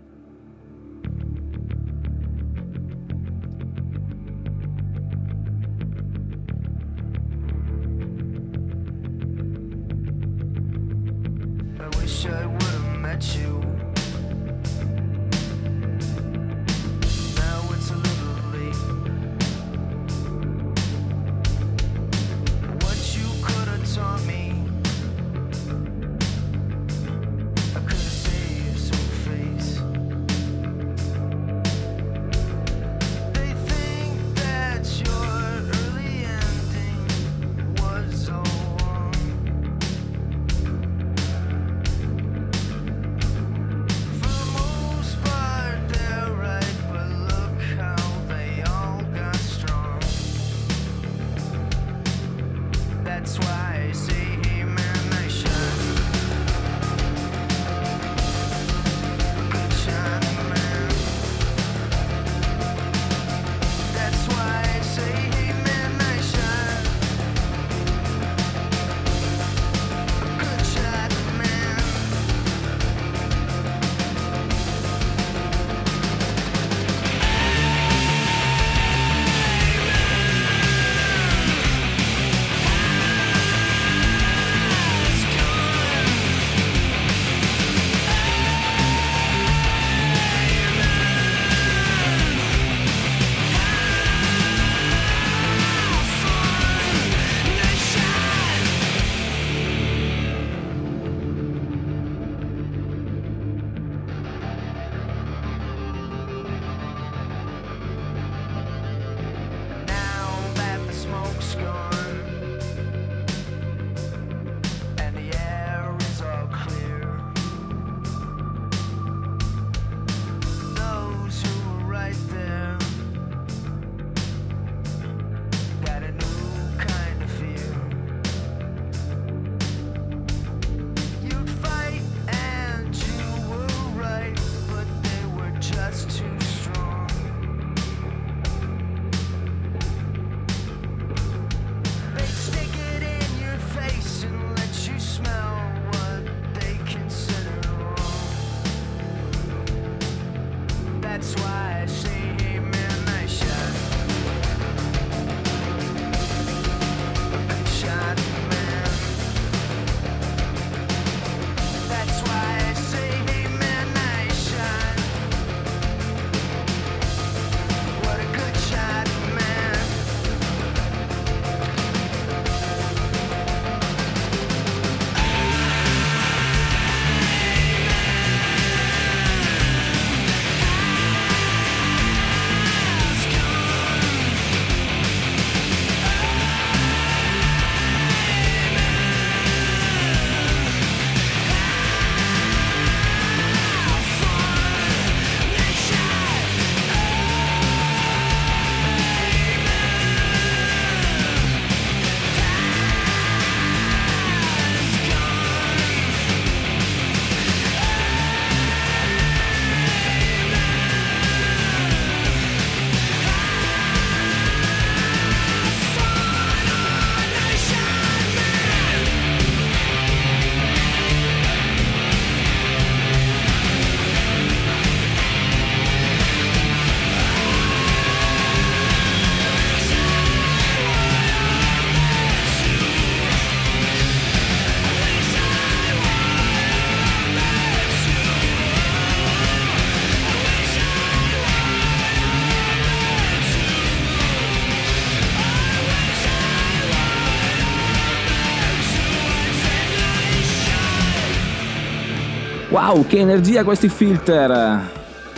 Wow, 252.89 253.05
che 253.07 253.19
energia 253.19 253.65
questi 253.65 253.91
filter! 253.91 254.81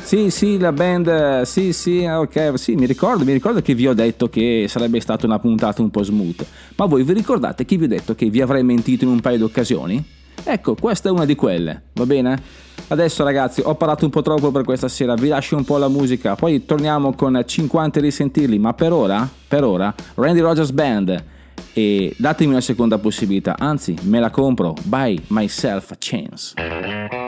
Sì, 0.00 0.30
sì, 0.30 0.56
la 0.56 0.70
band, 0.70 1.42
sì, 1.42 1.72
sì, 1.72 2.04
ok, 2.04 2.52
sì, 2.54 2.76
mi 2.76 2.86
ricordo, 2.86 3.24
mi 3.24 3.32
ricordo 3.32 3.60
che 3.60 3.74
vi 3.74 3.88
ho 3.88 3.92
detto 3.92 4.28
che 4.28 4.66
sarebbe 4.68 5.00
stata 5.00 5.26
una 5.26 5.40
puntata 5.40 5.82
un 5.82 5.90
po' 5.90 6.04
smooth, 6.04 6.46
ma 6.76 6.86
voi 6.86 7.02
vi 7.02 7.12
ricordate 7.12 7.64
che 7.64 7.76
vi 7.76 7.86
ho 7.86 7.88
detto 7.88 8.14
che 8.14 8.30
vi 8.30 8.40
avrei 8.40 8.62
mentito 8.62 9.02
in 9.02 9.10
un 9.10 9.18
paio 9.18 9.38
di 9.38 9.42
occasioni? 9.42 10.00
Ecco, 10.44 10.76
questa 10.76 11.08
è 11.08 11.10
una 11.10 11.24
di 11.24 11.34
quelle, 11.34 11.82
va 11.94 12.06
bene? 12.06 12.40
Adesso 12.86 13.24
ragazzi, 13.24 13.62
ho 13.64 13.74
parlato 13.74 14.04
un 14.04 14.12
po' 14.12 14.22
troppo 14.22 14.52
per 14.52 14.62
questa 14.62 14.86
sera, 14.86 15.14
vi 15.14 15.26
lascio 15.26 15.56
un 15.56 15.64
po' 15.64 15.76
la 15.76 15.88
musica, 15.88 16.36
poi 16.36 16.64
torniamo 16.64 17.14
con 17.14 17.42
50 17.44 17.98
risentirli, 17.98 18.60
ma 18.60 18.74
per 18.74 18.92
ora, 18.92 19.28
per 19.48 19.64
ora, 19.64 19.92
Randy 20.14 20.38
Rogers 20.38 20.70
Band 20.70 21.24
e 21.72 22.14
datemi 22.16 22.52
una 22.52 22.60
seconda 22.60 22.98
possibilità, 22.98 23.56
anzi, 23.58 23.96
me 24.02 24.20
la 24.20 24.30
compro, 24.30 24.72
buy 24.84 25.20
myself 25.28 25.90
a 25.90 25.96
chance. 25.98 27.19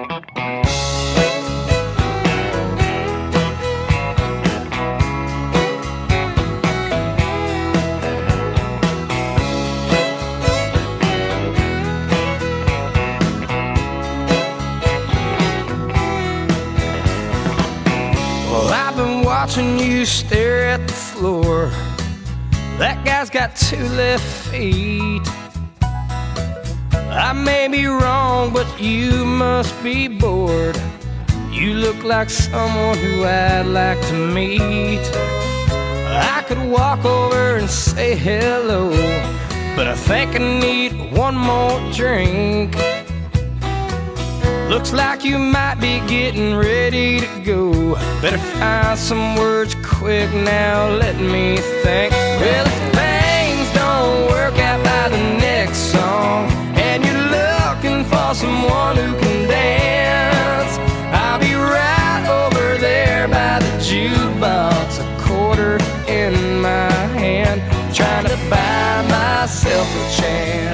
Watching 19.45 19.76
you 19.76 20.07
stare 20.07 20.68
at 20.68 20.86
the 20.86 20.93
floor. 20.93 21.66
That 22.78 23.05
guy's 23.05 23.28
got 23.28 23.57
two 23.57 23.88
left 24.01 24.22
feet. 24.49 25.26
I 26.93 27.32
may 27.32 27.66
be 27.66 27.86
wrong, 27.86 28.53
but 28.53 28.68
you 28.80 29.24
must 29.24 29.74
be 29.82 30.07
bored. 30.07 30.80
You 31.51 31.74
look 31.74 32.05
like 32.05 32.30
someone 32.30 32.97
who 32.99 33.24
I'd 33.24 33.66
like 33.66 34.01
to 34.11 34.14
meet. 34.14 35.05
I 36.30 36.45
could 36.47 36.62
walk 36.70 37.05
over 37.05 37.57
and 37.57 37.68
say 37.68 38.14
hello, 38.14 38.90
but 39.74 39.88
I 39.88 39.97
think 39.97 40.36
I 40.36 40.61
need 40.61 40.93
one 41.16 41.34
more 41.34 41.80
drink. 41.90 42.76
Looks 44.72 44.94
like 44.94 45.22
you 45.22 45.38
might 45.38 45.74
be 45.74 46.00
getting 46.08 46.56
ready 46.56 47.20
to 47.20 47.26
go. 47.44 47.94
Better 48.22 48.38
find 48.38 48.98
some 48.98 49.36
words 49.36 49.76
quick 49.84 50.32
now, 50.32 50.88
let 50.88 51.20
me 51.20 51.58
think. 51.58 52.10
Well, 52.40 52.66
if 52.66 52.78
things 52.96 53.70
don't 53.74 54.30
work 54.30 54.58
out 54.58 54.82
by 54.82 55.10
the 55.10 55.22
next 55.46 55.76
song, 55.92 56.50
and 56.74 57.04
you're 57.04 57.28
looking 57.38 58.02
for 58.06 58.34
someone 58.34 58.96
who 58.96 59.12
can 59.20 59.46
dance, 59.46 60.78
I'll 61.12 61.38
be 61.38 61.52
right 61.52 62.24
over 62.26 62.78
there 62.78 63.28
by 63.28 63.58
the 63.58 63.72
jukebox, 63.76 65.00
a 65.04 65.22
quarter 65.22 65.76
in 66.08 66.62
my 66.62 66.90
hand, 67.20 67.60
trying 67.94 68.24
to 68.24 68.36
buy 68.48 69.04
myself 69.10 69.86
a 69.86 70.22
chance. 70.22 70.71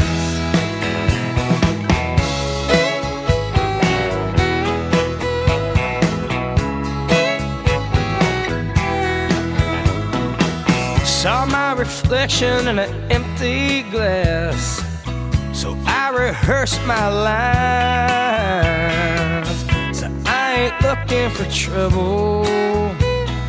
Reflection 12.09 12.69
in 12.69 12.79
an 12.79 13.13
empty 13.13 13.83
glass. 13.91 14.83
So 15.53 15.77
I 15.85 16.09
rehearsed 16.09 16.81
my 16.87 17.07
lines. 17.07 18.49
So 19.95 20.11
I 20.25 20.55
ain't 20.55 20.81
looking 20.81 21.29
for 21.37 21.45
trouble. 21.53 22.45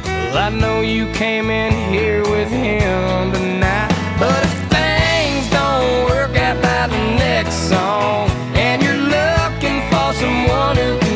Well, 0.03 0.37
I 0.37 0.49
know 0.49 0.81
you 0.81 1.09
came 1.13 1.49
in 1.49 1.71
here 1.89 2.21
with 2.23 2.49
him 2.49 3.31
tonight. 3.31 3.93
But 4.19 4.43
if 4.43 4.51
things 4.67 5.49
don't 5.51 6.09
work 6.09 6.35
out 6.35 6.61
by 6.61 6.87
the 6.87 6.97
next 7.15 7.69
song, 7.69 8.29
and 8.55 8.83
you're 8.83 8.93
looking 8.93 9.87
for 9.89 10.11
someone 10.15 10.75
who 10.75 11.08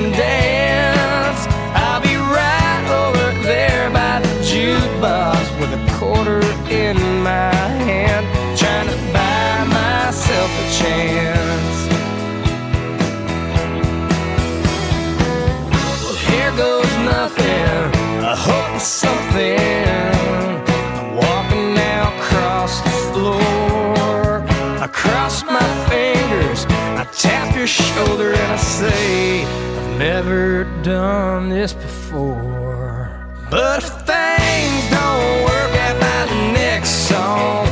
your 27.63 27.67
shoulder 27.69 28.33
and 28.33 28.51
I 28.51 28.57
say, 28.57 29.45
I've 29.45 29.97
never 29.97 30.65
done 30.81 31.47
this 31.47 31.71
before. 31.71 33.09
But 33.49 33.81
if 33.81 33.89
things 34.03 34.89
don't 34.91 35.45
work 35.45 35.71
out 35.85 35.97
by 36.01 36.25
the 36.33 36.51
next 36.51 37.07
song, 37.07 37.62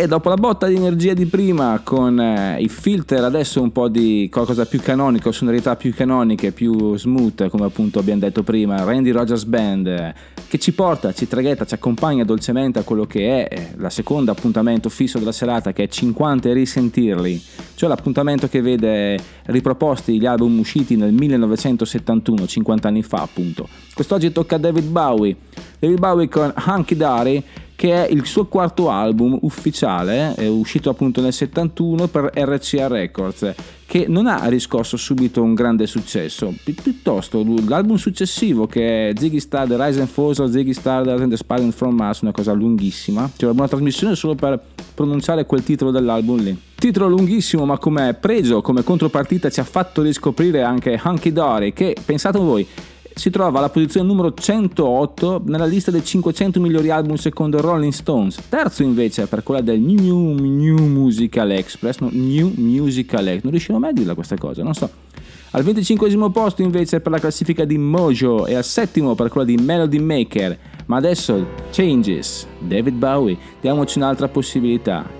E 0.00 0.06
dopo 0.06 0.30
la 0.30 0.36
botta 0.36 0.66
di 0.66 0.76
energia 0.76 1.12
di 1.12 1.26
prima 1.26 1.78
con 1.84 2.18
eh, 2.18 2.56
i 2.58 2.70
filter 2.70 3.22
adesso 3.22 3.60
un 3.60 3.70
po' 3.70 3.90
di 3.90 4.30
qualcosa 4.32 4.64
più 4.64 4.80
canonico, 4.80 5.30
sonorità 5.30 5.76
più 5.76 5.92
canoniche, 5.94 6.52
più 6.52 6.96
smooth 6.96 7.48
come 7.48 7.66
appunto 7.66 7.98
abbiamo 7.98 8.20
detto 8.20 8.42
prima, 8.42 8.82
Randy 8.82 9.10
Rogers 9.10 9.44
Band 9.44 9.88
eh, 9.88 10.14
che 10.48 10.58
ci 10.58 10.72
porta, 10.72 11.12
ci 11.12 11.28
traghetta, 11.28 11.66
ci 11.66 11.74
accompagna 11.74 12.24
dolcemente 12.24 12.78
a 12.78 12.82
quello 12.82 13.04
che 13.04 13.44
è 13.44 13.54
eh, 13.54 13.74
la 13.76 13.90
seconda 13.90 14.32
appuntamento 14.32 14.88
fisso 14.88 15.18
della 15.18 15.32
serata 15.32 15.74
che 15.74 15.82
è 15.82 15.88
50 15.88 16.48
e 16.48 16.52
risentirli, 16.54 17.42
cioè 17.74 17.90
l'appuntamento 17.90 18.48
che 18.48 18.62
vede 18.62 19.18
riproposti 19.44 20.18
gli 20.18 20.24
album 20.24 20.60
usciti 20.60 20.96
nel 20.96 21.12
1971, 21.12 22.46
50 22.46 22.88
anni 22.88 23.02
fa 23.02 23.20
appunto. 23.20 23.68
Quest'oggi 23.92 24.32
tocca 24.32 24.56
a 24.56 24.58
David 24.58 24.86
Bowie, 24.86 25.36
David 25.78 25.98
Bowie 25.98 26.28
con 26.30 26.54
Hunky 26.66 26.96
Dory 26.96 27.44
che 27.80 28.06
è 28.06 28.12
il 28.12 28.26
suo 28.26 28.44
quarto 28.44 28.90
album 28.90 29.38
ufficiale, 29.40 30.34
uscito 30.48 30.90
appunto 30.90 31.22
nel 31.22 31.32
71 31.32 32.08
per 32.08 32.30
RCA 32.34 32.88
Records, 32.88 33.54
che 33.86 34.04
non 34.06 34.26
ha 34.26 34.44
riscosso 34.48 34.98
subito 34.98 35.40
un 35.40 35.54
grande 35.54 35.86
successo. 35.86 36.52
Pi- 36.62 36.74
piuttosto 36.74 37.42
l'album 37.66 37.96
successivo 37.96 38.66
che 38.66 39.08
è 39.08 39.12
Ziggy 39.16 39.40
Stardust 39.40 39.80
Rise 39.80 40.00
and 40.00 40.08
Falls 40.10 40.44
Ziggy 40.50 40.74
Stardust 40.74 41.22
and 41.22 41.30
the 41.30 41.38
Spider 41.38 41.72
from 41.72 41.94
Mars, 41.94 42.20
una 42.20 42.32
cosa 42.32 42.52
lunghissima. 42.52 43.30
C'è 43.34 43.46
una 43.46 43.66
trasmissione 43.66 44.14
solo 44.14 44.34
per 44.34 44.60
pronunciare 44.92 45.46
quel 45.46 45.62
titolo 45.62 45.90
dell'album 45.90 46.38
lì. 46.38 46.60
Titolo 46.74 47.08
lunghissimo, 47.08 47.64
ma 47.64 47.78
come 47.78 48.12
pregio, 48.12 48.60
come 48.60 48.84
contropartita 48.84 49.48
ci 49.48 49.60
ha 49.60 49.64
fatto 49.64 50.02
riscoprire 50.02 50.60
anche 50.60 51.00
Hunky 51.02 51.32
Dory, 51.32 51.72
che 51.72 51.96
pensate 52.04 52.38
voi, 52.38 52.66
si 53.20 53.28
trova 53.28 53.58
alla 53.58 53.68
posizione 53.68 54.06
numero 54.06 54.32
108 54.32 55.42
nella 55.44 55.66
lista 55.66 55.90
dei 55.90 56.02
500 56.02 56.58
migliori 56.58 56.88
album 56.88 57.16
secondo 57.16 57.60
Rolling 57.60 57.92
Stones. 57.92 58.40
Terzo 58.48 58.82
invece 58.82 59.26
per 59.26 59.42
quella 59.42 59.60
del 59.60 59.78
New, 59.78 60.36
New 60.38 60.78
Musical 60.78 61.50
Express, 61.50 61.98
no, 61.98 62.08
New 62.10 62.50
Musical 62.56 63.20
Express, 63.20 63.42
non 63.42 63.50
riuscivo 63.52 63.78
mai 63.78 63.90
a 63.90 63.92
dirla 63.92 64.14
questa 64.14 64.38
cosa, 64.38 64.62
non 64.62 64.72
so. 64.72 64.88
Al 65.50 65.62
25 65.62 66.30
posto 66.30 66.62
invece 66.62 67.00
per 67.00 67.12
la 67.12 67.18
classifica 67.18 67.66
di 67.66 67.76
Mojo 67.76 68.46
e 68.46 68.54
al 68.54 68.64
settimo 68.64 69.14
per 69.14 69.28
quella 69.28 69.46
di 69.46 69.56
Melody 69.56 69.98
Maker. 69.98 70.58
Ma 70.86 70.96
adesso 70.96 71.46
Changes, 71.70 72.46
David 72.58 72.94
Bowie, 72.94 73.36
diamoci 73.60 73.98
un'altra 73.98 74.28
possibilità. 74.28 75.19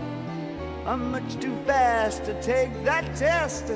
I'm 0.85 1.11
much 1.11 1.39
too 1.39 1.55
fast 1.67 2.25
to 2.25 2.33
take 2.41 2.83
that 2.83 3.15
test. 3.15 3.67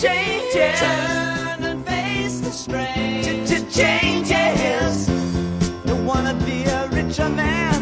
Changes. 0.00 0.80
Turn 0.80 1.62
and 1.62 1.86
face 1.86 2.40
the 2.40 2.50
strain. 2.50 3.46
Changes. 3.70 5.06
Don't 5.86 6.04
wanna 6.04 6.34
be 6.44 6.64
a 6.64 6.88
richer 6.88 7.28
man. 7.28 7.81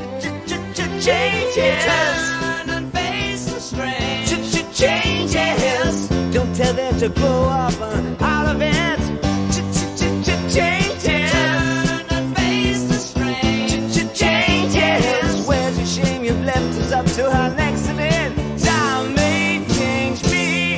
Changes. 1.01 1.83
Turn 1.83 2.69
and 2.69 2.93
face 2.93 3.45
the 3.51 3.59
strain. 3.59 4.23
Changes. 4.71 6.07
Don't 6.31 6.55
tell 6.55 6.73
them 6.75 6.99
to 6.99 7.09
grow 7.09 7.45
up 7.45 7.73
uh, 7.81 8.23
out 8.23 8.55
of 8.55 8.61
it. 8.61 8.99
Changes. 10.53 11.31
Turn 11.31 12.05
and 12.11 12.37
face 12.37 12.83
the 12.83 12.93
strain. 12.93 13.67
Changes. 14.13 15.47
Where's 15.47 15.77
your 15.79 15.87
shame? 15.87 16.23
You've 16.23 16.45
left 16.45 16.77
us 16.79 16.91
up 16.91 17.07
to 17.17 17.25
our 17.35 17.49
next 17.55 17.89
event. 17.89 18.61
Time 18.63 19.15
may 19.15 19.65
change 19.73 20.23
me. 20.25 20.77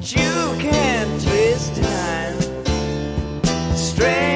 You 0.00 0.56
can't 0.62 1.22
twist 1.22 1.76
time. 1.76 2.40
Strange 3.76 4.35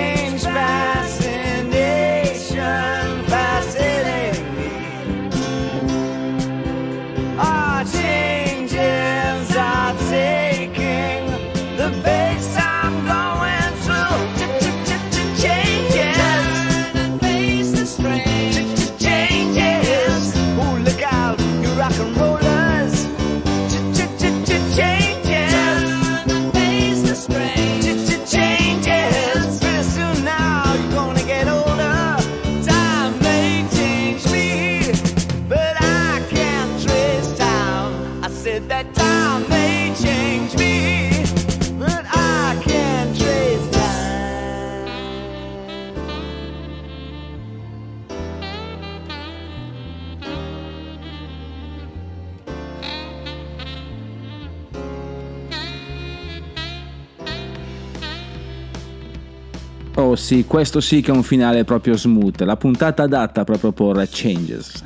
Sì, 60.15 60.45
questo 60.47 60.81
sì 60.81 61.01
che 61.01 61.11
è 61.11 61.15
un 61.15 61.23
finale 61.23 61.65
proprio 61.65 61.97
smooth, 61.97 62.43
la 62.43 62.57
puntata 62.57 63.05
adatta 63.05 63.45
proprio 63.45 63.73
per 63.73 64.07
Changes. 64.11 64.85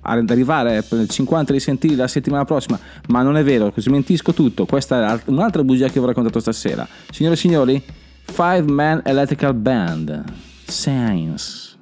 ad 0.00 0.30
arrivare 0.30 0.84
il 0.90 1.08
50 1.08 1.52
risentiti 1.52 1.94
la 1.94 2.08
settimana 2.08 2.44
prossima, 2.44 2.78
ma 3.08 3.22
non 3.22 3.36
è 3.36 3.44
vero, 3.44 3.72
smentisco 3.74 4.32
tutto. 4.32 4.66
Questa 4.66 5.00
è 5.00 5.04
alt- 5.04 5.28
un'altra 5.28 5.62
bugia 5.62 5.86
che 5.86 5.94
vi 5.94 6.00
ho 6.00 6.06
raccontato 6.06 6.40
stasera. 6.40 6.86
Signore 7.10 7.34
e 7.34 7.38
signori, 7.38 7.82
Five 8.24 8.70
Man 8.70 9.02
Electrical 9.04 9.54
Band, 9.54 10.24
Science. 10.66 11.72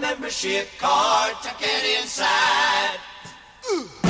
membership 0.00 0.68
card 0.78 1.34
to 1.42 1.50
get 1.60 2.00
inside. 2.00 2.98
Ooh. 3.70 4.01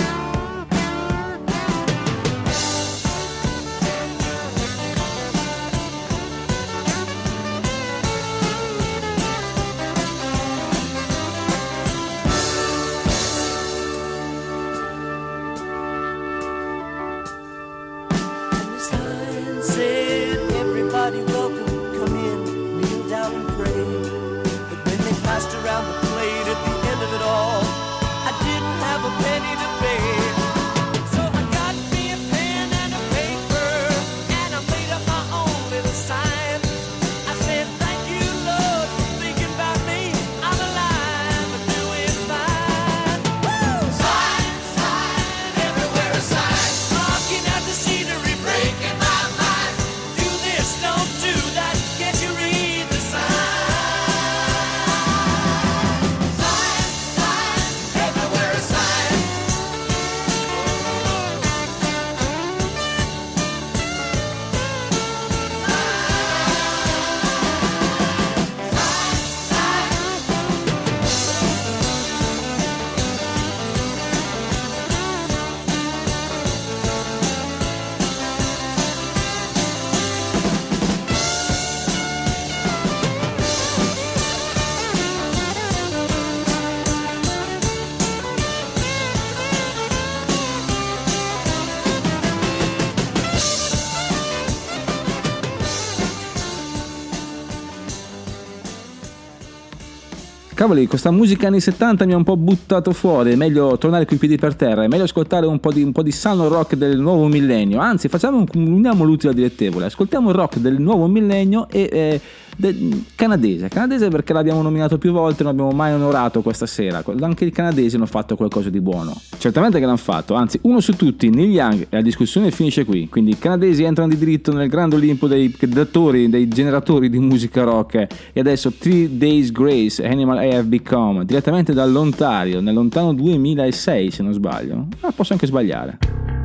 cavoli, 100.63 100.87
questa 100.87 101.11
musica 101.11 101.49
anni 101.49 101.61
70 101.61 102.07
mi 102.07 102.13
ha 102.13 102.17
un 102.17 102.23
po' 102.23 102.37
buttato 102.37 102.93
fuori, 102.93 103.33
è 103.33 103.35
meglio 103.35 103.77
tornare 103.79 104.05
con 104.05 104.15
i 104.15 104.21
piedi 104.21 104.37
per 104.37 104.55
terra, 104.55 104.85
è 104.85 104.87
meglio 104.87 105.03
ascoltare 105.03 105.45
un 105.45 105.59
po' 105.59 105.73
di, 105.73 105.83
un 105.83 105.91
po 105.91 106.05
di 106.05 106.13
sano 106.13 106.47
rock 106.47 106.77
del 106.77 107.01
nuovo 107.01 107.27
millennio. 107.27 107.81
Anzi, 107.81 108.07
facciamo, 108.07 108.45
uniamo 108.55 109.03
l'utile 109.03 109.31
al 109.31 109.83
ascoltiamo 109.83 110.29
il 110.29 110.35
rock 110.37 110.59
del 110.59 110.81
nuovo 110.81 111.09
millennio 111.09 111.69
e... 111.69 111.89
Eh, 111.91 112.21
de- 112.63 113.03
canadese. 113.17 113.69
Canadese 113.69 114.09
perché 114.09 114.33
l'abbiamo 114.33 114.63
nominato 114.63 114.97
più 114.99 115.11
volte, 115.11 115.43
non 115.43 115.53
abbiamo 115.53 115.73
mai 115.73 115.93
onorato 115.93 116.43
questa 116.43 116.67
sera. 116.67 117.03
Anche 117.21 117.45
i 117.45 117.51
canadesi 117.51 117.97
hanno 117.97 118.07
fatto 118.07 118.37
qualcosa 118.37 118.71
di 118.71 118.81
buono. 118.81 119.21
Certamente 119.39 119.81
che 119.81 119.85
l'hanno 119.85 119.97
fatto, 119.97 120.35
anzi 120.35 120.59
uno 120.63 120.79
su 120.81 120.95
tutti, 120.95 121.29
Neil 121.29 121.51
Young, 121.51 121.81
e 121.83 121.97
la 121.97 122.03
discussione 122.03 122.53
finisce 122.53 122.85
qui. 122.85 123.09
Quindi 123.09 123.33
i 123.33 123.39
canadesi 123.39 123.83
entrano 123.83 124.11
di 124.11 124.17
diritto 124.17 124.53
nel 124.53 124.69
grande 124.69 124.95
Olimpo 124.95 125.27
dei 125.27 125.55
datori, 125.69 126.29
dei 126.29 126.47
generatori 126.47 127.11
di 127.11 127.19
musica 127.19 127.65
rock. 127.65 128.07
E 128.33 128.41
adesso 128.41 128.71
Three 128.73 129.17
Days 129.17 129.51
Grace, 129.51 130.07
Animal 130.07 130.45
I 130.45 130.55
Have 130.55 130.65
Become, 130.65 131.25
direttamente 131.25 131.73
dall'Ontario, 131.73 132.61
nel 132.61 132.75
lontano 132.75 133.13
2006 133.13 134.11
se 134.11 134.23
non 134.23 134.33
sbaglio. 134.33 134.77
Ma 135.01 135.09
ah, 135.09 135.13
posso 135.13 135.33
anche 135.33 135.47
sbagliare. 135.47 136.42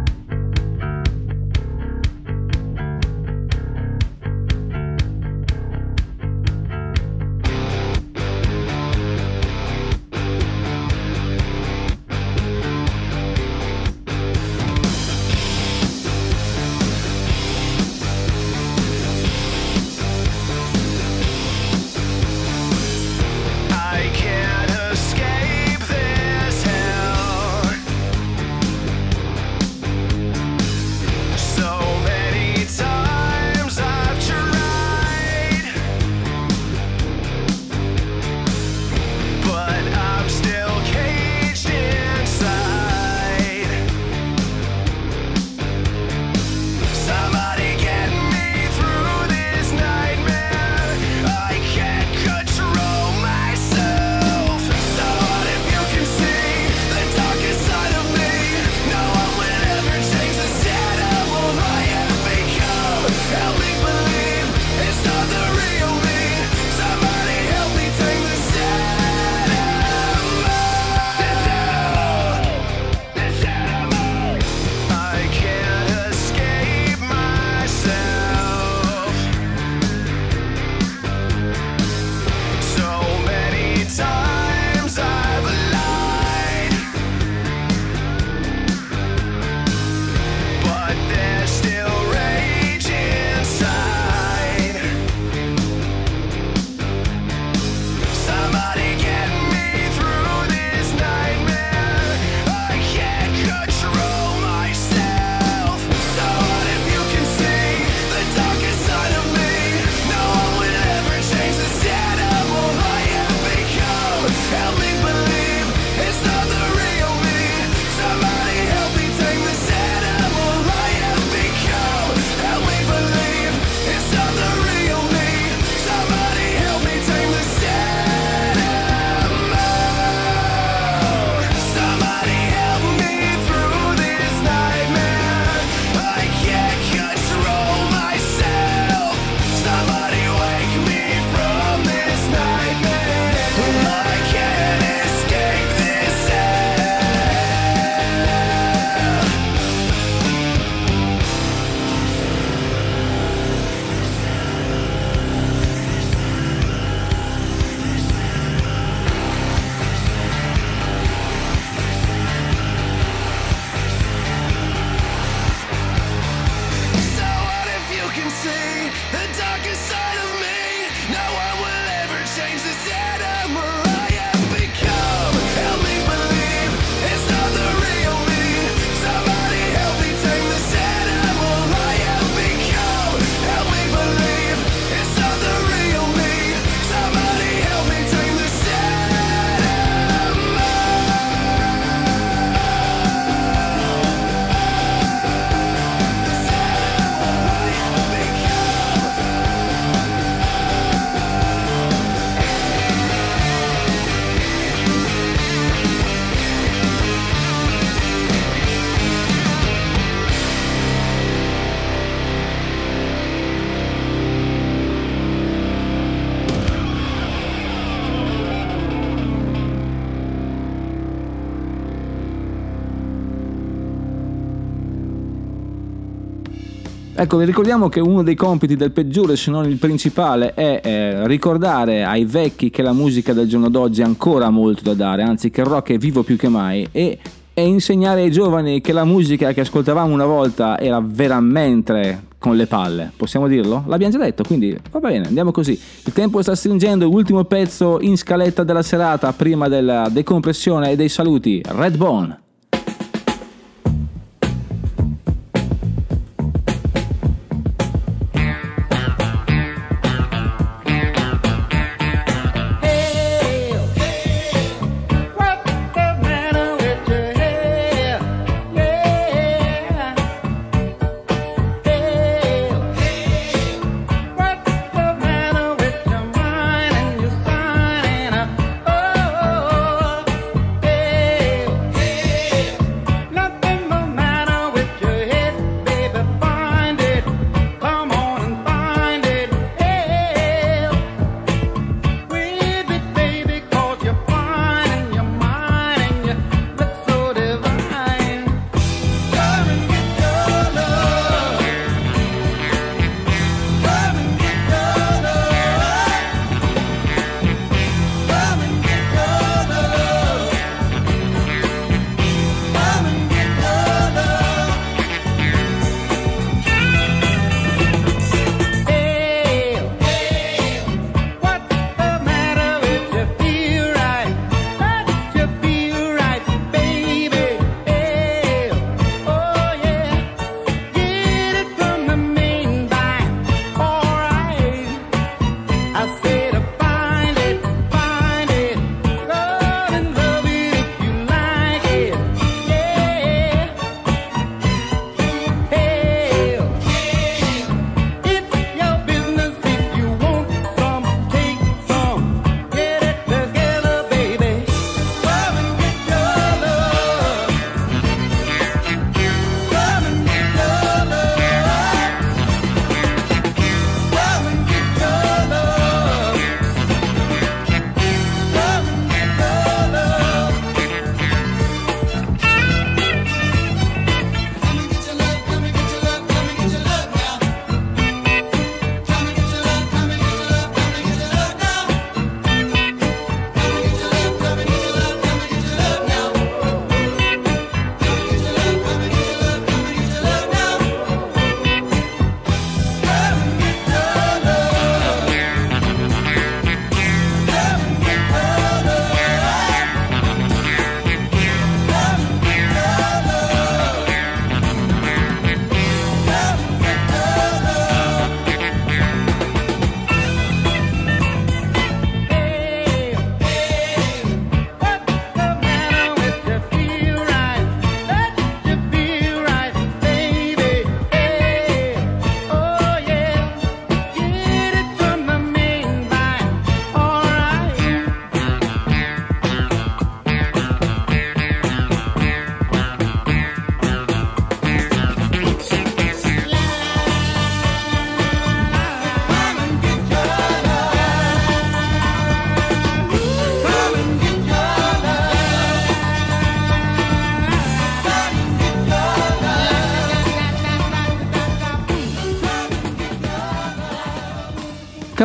Ecco, 227.20 227.38
vi 227.38 227.45
ricordiamo 227.45 227.89
che 227.89 227.99
uno 227.99 228.22
dei 228.22 228.36
compiti 228.36 228.76
del 228.76 228.91
peggiore, 228.91 229.36
se 229.38 229.49
non 229.49 229.68
il 229.68 229.78
principale, 229.78 230.53
è 230.53 230.82
eh, 230.84 231.28
ricordare 231.28 232.03
ai 232.03 232.26
vecchi 232.26 232.70
che 232.70 232.84
la 232.84 232.93
musica 232.93 233.34
del 233.34 233.47
giorno 233.47 233.70
d'oggi 233.70 234.03
ha 234.03 234.05
ancora 234.05 234.51
molto 234.51 234.84
da 234.84 234.93
dare, 234.93 235.24
anzi 235.24 235.49
che 235.49 235.61
il 235.61 235.65
rock 235.65 235.93
è 235.93 235.97
vivo 235.97 236.22
più 236.22 236.36
che 236.38 236.47
mai 236.47 236.88
e, 236.91 237.18
e 237.55 237.65
insegnare 237.65 238.22
ai 238.22 238.30
giovani 238.30 238.82
che 238.82 238.93
la 238.93 239.03
musica 239.03 239.51
che 239.51 239.61
ascoltavamo 239.61 240.13
una 240.13 240.28
volta 240.28 240.78
era 240.78 241.01
veramente 241.03 242.26
con 242.38 242.55
le 242.55 242.68
palle, 242.68 243.11
possiamo 243.18 243.47
dirlo? 243.47 243.84
L'abbiamo 243.88 244.13
già 244.13 244.20
detto, 244.20 244.43
quindi 244.43 244.78
va 244.91 244.99
bene, 244.99 245.26
andiamo 245.26 245.49
così. 245.49 245.72
Il 245.72 246.13
tempo 246.13 246.39
sta 246.43 246.53
stringendo, 246.53 247.09
ultimo 247.09 247.45
pezzo 247.45 247.97
in 247.99 248.15
scaletta 248.15 248.63
della 248.63 248.84
serata 248.84 249.34
prima 249.34 249.68
della 249.68 250.07
decompressione 250.11 250.91
e 250.91 250.95
dei 250.95 251.09
saluti, 251.09 251.63
Redbone. 251.65 252.30
What's 252.30 252.46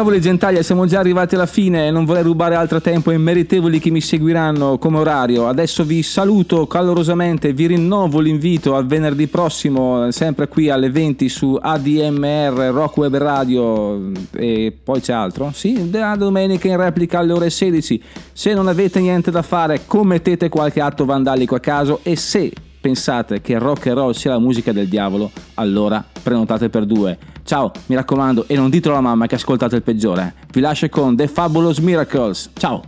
Cavoli 0.02 0.20
gentaglia, 0.20 0.62
siamo 0.62 0.84
già 0.84 0.98
arrivati 0.98 1.36
alla 1.36 1.46
fine 1.46 1.88
non 1.92 2.04
vorrei 2.04 2.24
rubare 2.24 2.56
altro 2.56 2.80
tempo 2.80 3.10
ai 3.10 3.20
meritevoli 3.20 3.78
che 3.78 3.88
mi 3.90 4.00
seguiranno 4.00 4.76
come 4.76 4.98
orario. 4.98 5.46
Adesso 5.46 5.84
vi 5.84 6.02
saluto 6.02 6.66
calorosamente, 6.66 7.52
vi 7.52 7.68
rinnovo 7.68 8.18
l'invito 8.18 8.74
al 8.74 8.84
venerdì 8.84 9.28
prossimo, 9.28 10.10
sempre 10.10 10.48
qui 10.48 10.70
alle 10.70 10.90
20 10.90 11.28
su 11.28 11.56
ADMR 11.56 12.72
Rock 12.72 12.96
Web 12.96 13.16
Radio 13.16 14.10
e 14.32 14.76
poi 14.82 15.00
c'è 15.00 15.12
altro? 15.12 15.52
Sì, 15.54 15.88
da 15.88 16.16
domenica 16.16 16.66
in 16.66 16.78
replica 16.78 17.20
alle 17.20 17.34
ore 17.34 17.48
16. 17.48 18.02
Se 18.32 18.54
non 18.54 18.66
avete 18.66 18.98
niente 18.98 19.30
da 19.30 19.42
fare, 19.42 19.82
commettete 19.86 20.48
qualche 20.48 20.80
atto 20.80 21.04
vandalico 21.04 21.54
a 21.54 21.60
caso 21.60 22.00
e 22.02 22.16
se 22.16 22.50
pensate 22.82 23.40
che 23.40 23.56
rock 23.58 23.86
and 23.86 23.96
roll 23.96 24.12
sia 24.12 24.32
la 24.32 24.40
musica 24.40 24.72
del 24.72 24.88
diavolo, 24.88 25.30
allora 25.54 26.04
prenotate 26.22 26.68
per 26.68 26.84
due. 26.84 27.16
Ciao, 27.44 27.70
mi 27.86 27.94
raccomando, 27.94 28.44
e 28.48 28.56
non 28.56 28.68
ditelo 28.68 28.94
alla 28.94 29.02
mamma 29.02 29.26
che 29.26 29.36
ascoltate 29.36 29.76
il 29.76 29.82
peggiore. 29.82 30.34
Vi 30.50 30.60
lascio 30.60 30.88
con 30.88 31.16
The 31.16 31.28
Fabulous 31.28 31.78
Miracles. 31.78 32.50
Ciao! 32.54 32.82